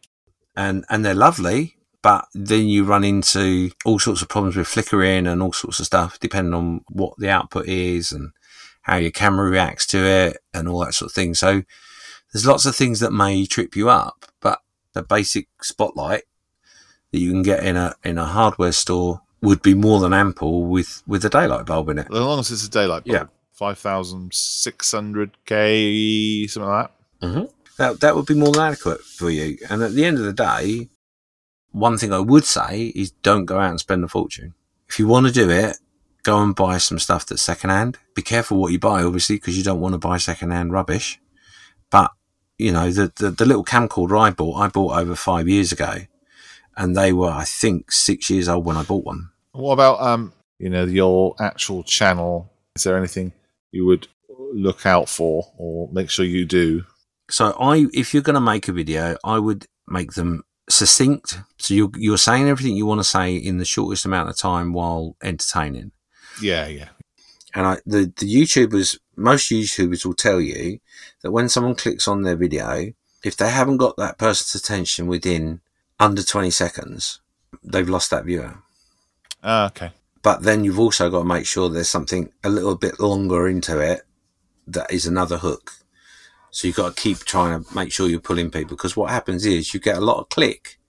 [0.56, 1.76] and and they're lovely.
[2.02, 5.86] But then you run into all sorts of problems with flickering and all sorts of
[5.86, 8.32] stuff, depending on what the output is and
[8.84, 11.34] how your camera reacts to it and all that sort of thing.
[11.34, 11.64] So
[12.32, 14.62] there's lots of things that may trip you up, but
[14.94, 16.24] the basic spotlight
[17.12, 20.68] that you can get in a in a hardware store would be more than ample
[20.68, 22.08] with with a daylight bulb in it.
[22.08, 23.14] As long as it's a daylight bulb.
[23.14, 23.26] Yeah.
[23.60, 26.96] 5,600K, something like that.
[27.28, 27.44] Mm-hmm.
[27.80, 29.58] That that would be more than adequate for you.
[29.70, 30.90] And at the end of the day,
[31.72, 34.54] one thing I would say is don't go out and spend a fortune.
[34.90, 35.78] If you want to do it,
[36.24, 37.98] go and buy some stuff that's secondhand.
[38.16, 41.22] Be careful what you buy, obviously, because you don't want to buy secondhand rubbish.
[41.90, 42.12] But
[42.58, 46.02] you know, the, the the little camcorder I bought, I bought over five years ago,
[46.76, 49.30] and they were, I think, six years old when I bought one.
[49.54, 52.52] What about, um, you know, your actual channel?
[52.76, 53.32] Is there anything
[53.72, 54.10] you would
[54.54, 56.84] look out for or make sure you do?
[57.30, 61.40] So I, if you're going to make a video, I would make them succinct.
[61.58, 64.74] So you're, you're saying everything you want to say in the shortest amount of time
[64.74, 65.92] while entertaining.
[66.42, 66.90] Yeah, yeah.
[67.54, 70.80] And I, the, the YouTubers, most YouTubers will tell you
[71.22, 75.62] that when someone clicks on their video, if they haven't got that person's attention within
[76.00, 77.22] under 20 seconds,
[77.64, 78.60] they've lost that viewer.
[79.44, 79.92] Ah, okay.
[80.22, 83.80] But then you've also got to make sure there's something a little bit longer into
[83.80, 84.02] it
[84.68, 85.74] that is another hook.
[86.52, 89.46] So you've got to keep trying to make sure you're pulling people because what happens
[89.46, 90.80] is you get a lot of click,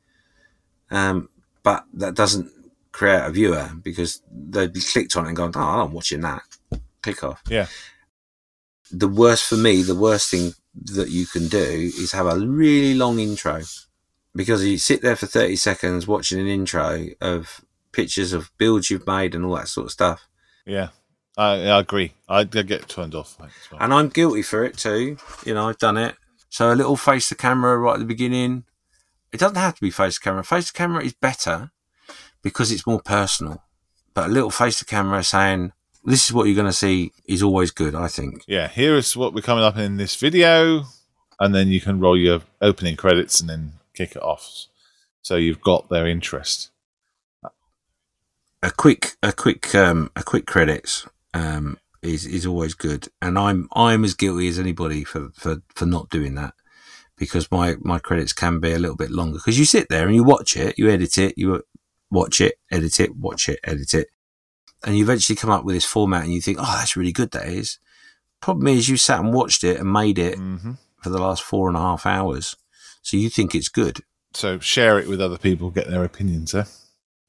[0.90, 1.28] um,
[1.62, 2.50] but that doesn't
[2.92, 6.42] create a viewer because they've clicked on it and gone, oh, I'm watching that.
[7.02, 7.42] Click off.
[7.48, 7.66] Yeah.
[8.90, 12.94] The worst for me, the worst thing that you can do is have a really
[12.94, 13.62] long intro
[14.34, 19.06] because you sit there for 30 seconds watching an intro of pictures of builds you've
[19.06, 20.28] made and all that sort of stuff.
[20.66, 20.88] Yeah.
[21.40, 22.12] I, I agree.
[22.28, 23.40] I, I get turned off.
[23.40, 23.80] like, well.
[23.80, 25.16] And I'm guilty for it too.
[25.46, 26.16] You know, I've done it.
[26.50, 28.64] So a little face to camera right at the beginning.
[29.32, 30.44] It doesn't have to be face to camera.
[30.44, 31.70] Face to camera is better
[32.42, 33.62] because it's more personal.
[34.12, 35.72] But a little face to camera saying,
[36.04, 38.42] this is what you're going to see is always good, I think.
[38.46, 40.84] Yeah, here is what we're coming up in this video.
[41.38, 44.66] And then you can roll your opening credits and then kick it off.
[45.22, 46.70] So you've got their interest.
[48.62, 53.08] a quick a quick um a quick credits um is is always good.
[53.20, 56.54] And i'm i'm as guilty as anybody for for for not doing that
[57.16, 59.38] because my my credits can be a little bit longer.
[59.38, 61.62] Because you sit there and you watch it you edit it you
[62.10, 64.08] watch it edit it watch it edit it.
[64.84, 67.32] And you eventually come up with this format and you think oh that's really good
[67.32, 67.78] that is.
[68.40, 70.72] Problem is you sat and watched it and made it hmm
[71.02, 72.56] for the last four and a half hours.
[73.00, 74.00] So you think it's good.
[74.34, 76.54] So share it with other people, get their opinions.
[76.54, 76.64] Eh?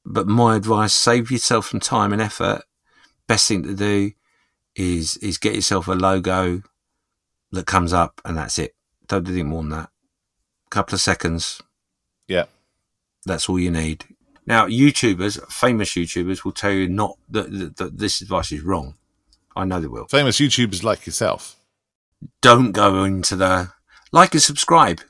[0.05, 2.63] but my advice save yourself some time and effort
[3.31, 4.11] best thing to do
[4.75, 6.61] is is get yourself a logo
[7.51, 8.75] that comes up, and that's it.
[9.07, 9.89] Don't do anything more than that.
[10.69, 11.61] couple of seconds.
[12.27, 12.45] Yeah.
[13.25, 14.05] That's all you need.
[14.45, 18.95] Now, YouTubers, famous YouTubers, will tell you not that, that, that this advice is wrong.
[19.55, 20.07] I know they will.
[20.07, 21.57] Famous YouTubers like yourself.
[22.41, 23.71] Don't go into the
[24.11, 25.01] like and subscribe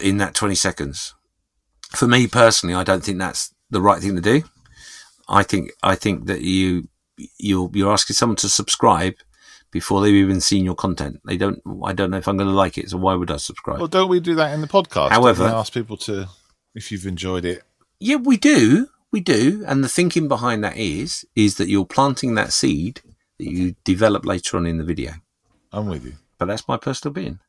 [0.00, 1.14] in that 20 seconds.
[1.90, 4.42] For me personally, I don't think that's the right thing to do.
[5.28, 6.88] I think I think that you
[7.38, 9.14] you're you're asking someone to subscribe
[9.70, 11.20] before they've even seen your content.
[11.26, 11.60] They don't.
[11.84, 13.78] I don't know if I'm going to like it, so why would I subscribe?
[13.78, 15.10] Well, don't we do that in the podcast?
[15.10, 16.28] However- ask people to
[16.74, 17.62] if you've enjoyed it.
[18.00, 18.88] Yeah, we do.
[19.10, 19.64] We do.
[19.66, 23.00] And the thinking behind that is, is that you're planting that seed
[23.38, 25.12] that you develop later on in the video.
[25.72, 26.14] I'm with you.
[26.38, 27.40] But that's my personal opinion.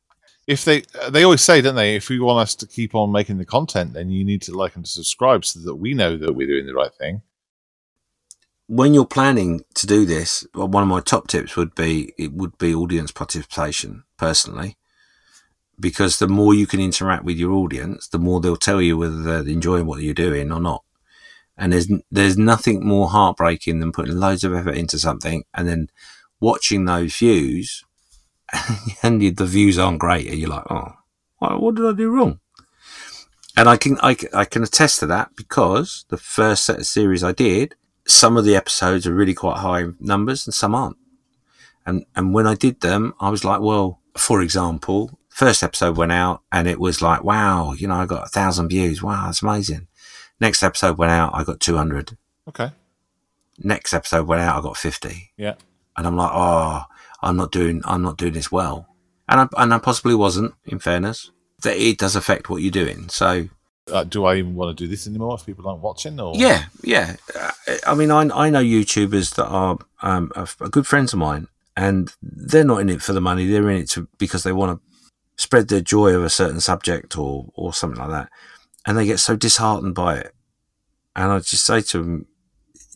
[0.47, 1.95] If they they always say, don't they?
[1.95, 4.75] If we want us to keep on making the content, then you need to like
[4.75, 7.21] and subscribe so that we know that we're doing the right thing.
[8.69, 12.55] When you're planning to do this, one of my top tips would be, it would
[12.59, 14.77] be audience participation personally.
[15.79, 19.23] Because the more you can interact with your audience, the more they'll tell you whether
[19.23, 20.83] they're enjoying what you're doing or not.
[21.57, 25.89] And there's, there's nothing more heartbreaking than putting loads of effort into something and then
[26.39, 27.83] watching those views
[29.03, 30.93] and the views aren't great, and you're like, oh,
[31.39, 32.39] what did I do wrong?
[33.55, 37.23] And I can I, I can attest to that because the first set of series
[37.23, 37.75] I did,
[38.09, 40.97] some of the episodes are really quite high numbers and some aren't.
[41.85, 46.11] And and when I did them, I was like, well, for example, first episode went
[46.11, 49.01] out and it was like, wow, you know, I got a thousand views.
[49.01, 49.87] Wow, that's amazing.
[50.39, 52.17] Next episode went out, I got two hundred.
[52.47, 52.71] Okay.
[53.57, 55.55] Next episode went out, I got fifty Yeah.
[55.97, 56.83] and I'm like, oh,
[57.21, 58.87] I'm not doing, I'm not doing this well,
[59.27, 60.53] and I and I possibly wasn't.
[60.65, 61.31] In fairness,
[61.63, 63.09] that it does affect what you're doing.
[63.09, 63.49] So
[63.91, 66.19] Uh, do I even want to do this anymore if people aren't watching?
[66.19, 67.15] Or yeah, yeah.
[67.35, 67.51] Uh,
[67.85, 71.47] I mean, I I know YouTubers that are um are, are good friends of mine,
[71.75, 73.45] and they're not in it for the money.
[73.47, 75.01] They're in it to, because they want to
[75.35, 78.29] spread their joy of a certain subject or or something like that,
[78.85, 80.33] and they get so disheartened by it.
[81.15, 82.25] And I just say to them,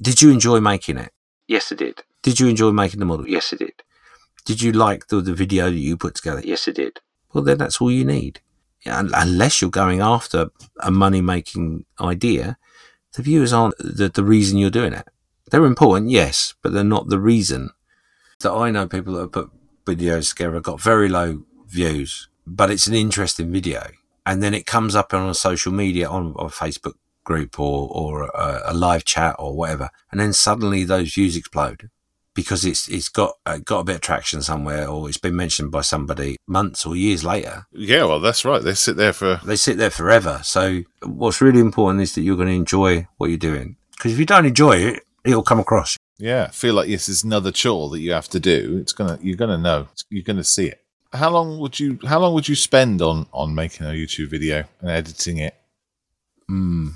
[0.01, 1.11] "Did you enjoy making it?"
[1.47, 2.03] Yes, I did.
[2.21, 3.27] Did you enjoy making the model?
[3.27, 3.83] Yes, I did.
[4.45, 6.41] Did you like the, the video that you put together?
[6.43, 6.99] Yes, I did.
[7.33, 8.41] Well, then that's all you need.
[8.85, 12.57] Unless you're going after a money making idea,
[13.13, 15.07] the viewers aren't the, the reason you're doing it.
[15.51, 17.69] They're important, yes, but they're not the reason.
[18.39, 19.51] So I know people that have put
[19.85, 23.87] videos together got very low views, but it's an interesting video.
[24.25, 28.23] And then it comes up on a social media, on a Facebook group or, or
[28.23, 29.89] a, a live chat or whatever.
[30.11, 31.89] And then suddenly those views explode
[32.33, 35.71] because it's, it's got, uh, got a bit of traction somewhere or it's been mentioned
[35.71, 38.61] by somebody months or years later Yeah, well, that's right.
[38.61, 40.41] They sit there for they sit there forever.
[40.43, 43.77] So what's really important is that you're going to enjoy what you're doing.
[43.91, 45.97] Because if you don't enjoy it, it'll come across.
[46.17, 46.47] yeah.
[46.47, 48.77] Feel like this is another chore that you have to do.
[48.81, 49.87] It's gonna you're gonna know.
[50.09, 50.81] You're gonna see it.
[51.13, 54.65] How long would you How long would you spend on on making a YouTube video
[54.81, 55.55] and editing it?
[56.49, 56.93] Mm.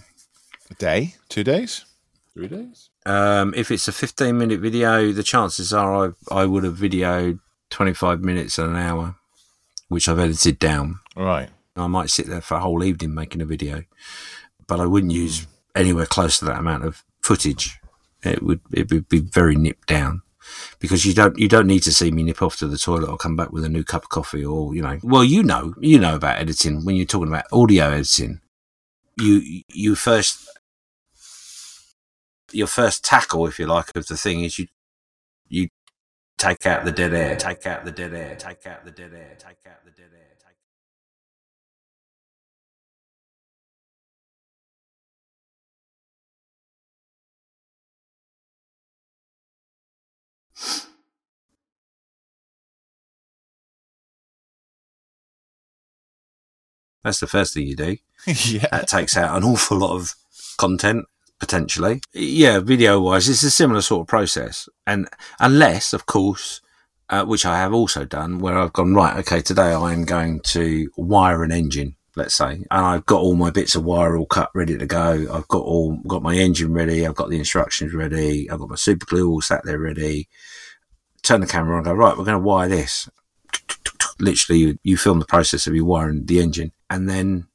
[0.69, 1.15] A day?
[1.29, 1.85] Two days?
[2.33, 2.89] Three days?
[3.07, 7.39] Um, if it's a 15 minute video, the chances are I, I would have videoed
[7.69, 9.15] 25 minutes and an hour,
[9.87, 10.99] which I've edited down.
[11.15, 11.49] Right.
[11.77, 13.83] I might sit there for a whole evening making a video,
[14.67, 17.79] but I wouldn't use anywhere close to that amount of footage.
[18.23, 20.23] It would it would be very nipped down
[20.79, 23.15] because you don't you don't need to see me nip off to the toilet or
[23.15, 25.99] come back with a new cup of coffee or you know well you know you
[25.99, 28.41] know about editing when you're talking about audio editing
[29.17, 30.47] you you first
[32.51, 34.67] your first tackle if you like of the thing is you
[35.47, 35.69] you
[36.37, 39.35] take out the dead air take out the dead air take out the dead air
[39.37, 40.55] take out the dead air take
[57.03, 57.97] That's the first thing you do.
[58.25, 58.67] yeah.
[58.69, 60.13] That takes out an awful lot of
[60.57, 61.05] content
[61.39, 62.01] potentially.
[62.13, 64.67] Yeah, video wise, it's a similar sort of process.
[64.85, 65.07] And
[65.39, 66.61] unless, of course,
[67.09, 70.41] uh, which I have also done, where I've gone, right, okay, today I am going
[70.41, 74.25] to wire an engine, let's say, and I've got all my bits of wire all
[74.25, 75.25] cut, ready to go.
[75.31, 77.05] I've got all, got my engine ready.
[77.05, 78.49] I've got the instructions ready.
[78.49, 80.27] I've got my super glue all sat there ready.
[81.23, 83.09] Turn the camera on go, right, we're going to wire this.
[84.19, 87.47] Literally, you, you film the process of you wiring the engine and then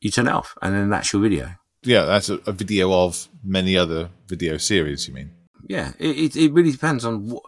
[0.00, 1.54] you turn it off and then that's your video.
[1.82, 5.32] Yeah, that's a, a video of many other video series, you mean?
[5.68, 7.44] Yeah, it, it, it really depends on what.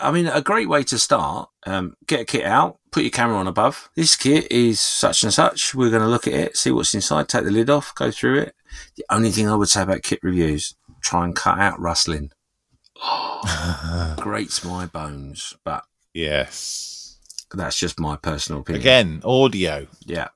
[0.00, 3.36] I mean, a great way to start, um, get a kit out, put your camera
[3.36, 3.90] on above.
[3.96, 5.74] This kit is such and such.
[5.74, 8.42] We're going to look at it, see what's inside, take the lid off, go through
[8.42, 8.54] it.
[8.94, 12.30] The only thing I would say about kit reviews, try and cut out rustling.
[14.18, 15.82] grates my bones, but
[16.14, 17.18] Yes.
[17.54, 18.82] That's just my personal opinion.
[18.82, 19.86] Again, audio.
[20.04, 20.28] Yeah.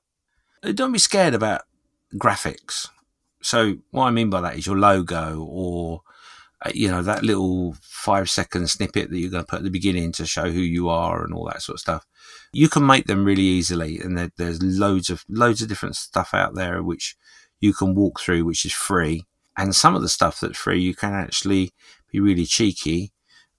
[0.73, 1.63] Don't be scared about
[2.15, 2.87] graphics.
[3.43, 6.01] So what I mean by that is your logo or,
[6.65, 9.69] uh, you know, that little five second snippet that you're going to put at the
[9.69, 12.05] beginning to show who you are and all that sort of stuff.
[12.53, 13.99] You can make them really easily.
[13.99, 17.17] And there, there's loads of, loads of different stuff out there which
[17.59, 19.25] you can walk through, which is free.
[19.57, 21.71] And some of the stuff that's free, you can actually
[22.11, 23.11] be really cheeky.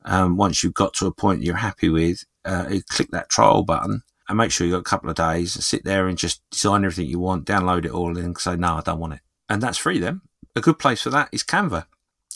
[0.06, 4.02] Um, once you've got to a point you're happy with, uh, click that trial button
[4.28, 7.06] and make sure you've got a couple of days, sit there and just design everything
[7.06, 9.20] you want, download it all and say, no, I don't want it.
[9.48, 10.22] And that's free then.
[10.56, 11.86] A good place for that is Canva.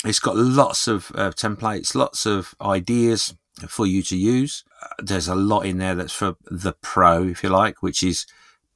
[0.04, 3.34] It's got lots of uh, templates, lots of ideas
[3.68, 4.64] for you to use.
[4.82, 8.26] Uh, there's a lot in there that's for the pro, if you like, which is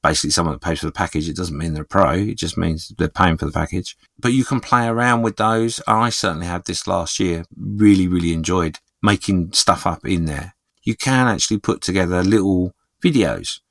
[0.01, 1.29] basically someone that pays for the package.
[1.29, 2.11] It doesn't mean they're a pro.
[2.11, 3.95] It just means they're paying for the package.
[4.19, 5.81] But you can play around with those.
[5.87, 7.45] I certainly had this last year.
[7.55, 10.55] Really, really enjoyed making stuff up in there.
[10.83, 13.61] You can actually put together little videos.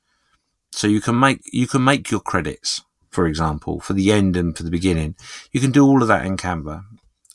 [0.71, 2.81] So you can make, you can make your credits,
[3.13, 5.15] for example, for the end and for the beginning.
[5.51, 6.83] You can do all of that in Canva.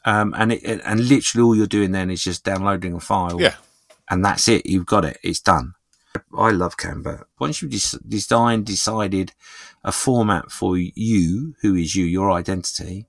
[0.04, 3.40] Um, and it, and literally all you're doing then is just downloading a file.
[3.40, 3.54] Yeah.
[4.10, 4.66] And that's it.
[4.66, 5.18] You've got it.
[5.22, 5.74] It's done.
[6.36, 7.24] I love Canva.
[7.38, 9.32] Once you've des- designed, decided
[9.84, 13.06] a format for you, who is you, your identity,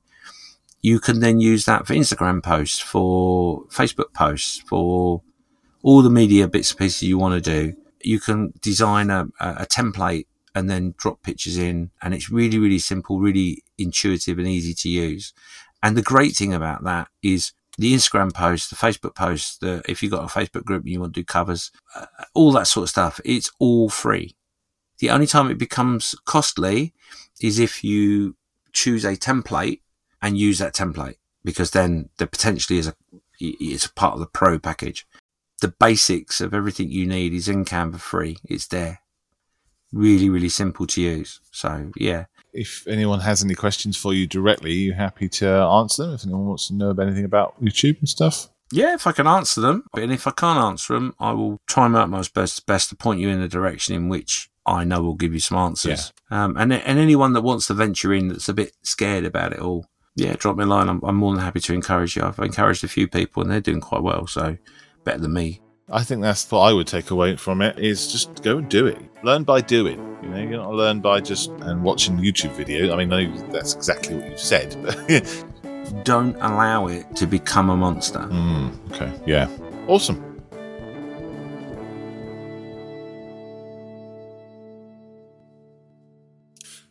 [0.81, 5.21] you can then use that for Instagram posts, for Facebook posts, for
[5.81, 7.75] all the media bits and pieces you want to do.
[8.01, 11.91] You can design a, a a template and then drop pictures in.
[12.01, 15.33] And it's really, really simple, really intuitive and easy to use.
[15.81, 20.03] And the great thing about that is the Instagram posts, the Facebook posts, the, if
[20.03, 22.83] you've got a Facebook group and you want to do covers, uh, all that sort
[22.83, 24.35] of stuff, it's all free.
[24.99, 26.93] The only time it becomes costly
[27.41, 28.35] is if you
[28.73, 29.79] choose a template
[30.21, 32.93] and use that template because then there potentially is a,
[33.39, 35.07] it's a part of the pro package.
[35.61, 38.37] The basics of everything you need is in Canva free.
[38.43, 38.99] It's there.
[39.91, 41.39] Really, really simple to use.
[41.51, 46.05] So yeah, If anyone has any questions for you directly, are you happy to answer
[46.05, 46.15] them?
[46.15, 48.49] If anyone wants to know about anything about YouTube and stuff?
[48.71, 51.87] Yeah, if I can answer them, and if I can't answer them, I will try
[51.87, 55.15] my utmost best, best to point you in the direction in which I know will
[55.15, 56.13] give you some answers.
[56.29, 59.59] Um, and and anyone that wants to venture in that's a bit scared about it
[59.59, 60.87] all, yeah, drop me a line.
[60.87, 62.21] I'm, I'm more than happy to encourage you.
[62.21, 64.57] I've encouraged a few people, and they're doing quite well, so
[65.03, 65.61] better than me.
[65.91, 68.85] I think that's what I would take away from it is just go and do
[68.85, 68.99] it.
[69.23, 69.97] Learn by doing.
[70.21, 72.93] You know, you're not learn by just and watching YouTube videos.
[72.93, 75.45] I mean, I know that's exactly what you've said, but
[76.03, 78.19] Don't allow it to become a monster.
[78.19, 79.49] Mm, okay, yeah,
[79.87, 80.23] awesome.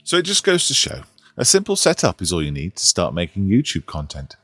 [0.03, 1.03] So it just goes to show
[1.37, 4.37] a simple setup is all you need to start making YouTube content.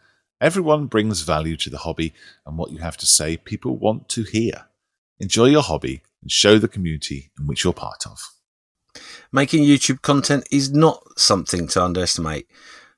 [0.44, 2.12] Everyone brings value to the hobby,
[2.44, 4.66] and what you have to say, people want to hear.
[5.18, 8.20] Enjoy your hobby and show the community in which you're part of.
[9.32, 12.46] Making YouTube content is not something to underestimate.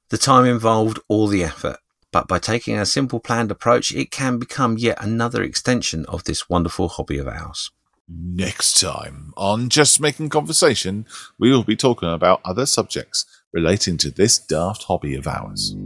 [0.08, 1.76] The time involved or the effort.
[2.10, 6.50] But by taking a simple planned approach, it can become yet another extension of this
[6.50, 7.70] wonderful hobby of ours.
[8.08, 11.06] Next time on Just Making Conversation,
[11.38, 15.76] we will be talking about other subjects relating to this daft hobby of ours.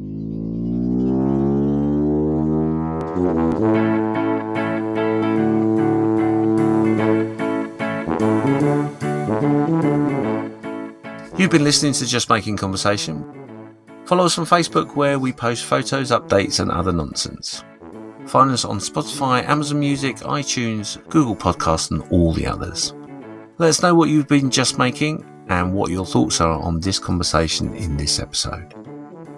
[3.11, 3.19] You've
[11.51, 13.25] been listening to Just Making Conversation.
[14.05, 17.65] Follow us on Facebook where we post photos, updates, and other nonsense.
[18.27, 22.95] Find us on Spotify, Amazon Music, iTunes, Google Podcasts, and all the others.
[23.59, 27.01] Let us know what you've been just making and what your thoughts are on this
[27.01, 28.80] conversation in this episode.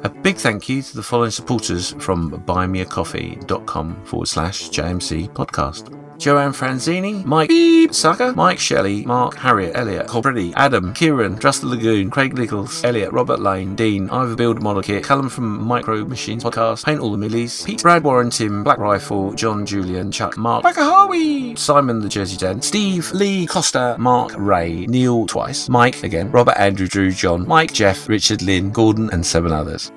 [0.04, 6.01] A big thank you to the following supporters from buymeacoffee.com forward slash JMC podcast.
[6.22, 11.66] Joanne Franzini, Mike Beep, Sucker, Mike Shelley, Mark, Harriet, Elliot, Colbrady, Adam, Kieran, Trust the
[11.66, 16.44] Lagoon, Craig Nichols, Elliot, Robert Lane, Dean, Ivor Build Model Kit, Callum from Micro Machines
[16.44, 20.64] Podcast, Paint All the Millies, Pete, Brad Warren, Tim, Black Rifle, John, Julian, Chuck, Mark,
[20.64, 26.56] Bakahawi, Simon the Jersey Den, Steve, Lee, Costa, Mark, Ray, Neil twice, Mike again, Robert,
[26.56, 29.90] Andrew, Drew, John, Mike, Jeff, Richard, Lynn, Gordon, and seven others.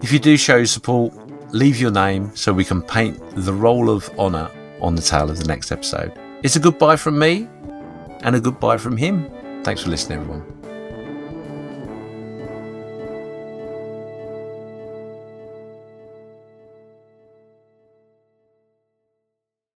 [0.00, 1.12] If you do show support,
[1.52, 4.50] leave your name so we can paint the role of honour
[4.82, 6.12] on the tail of the next episode.
[6.42, 7.48] It's a goodbye from me
[8.22, 9.30] and a goodbye from him.
[9.64, 10.61] Thanks for listening, everyone.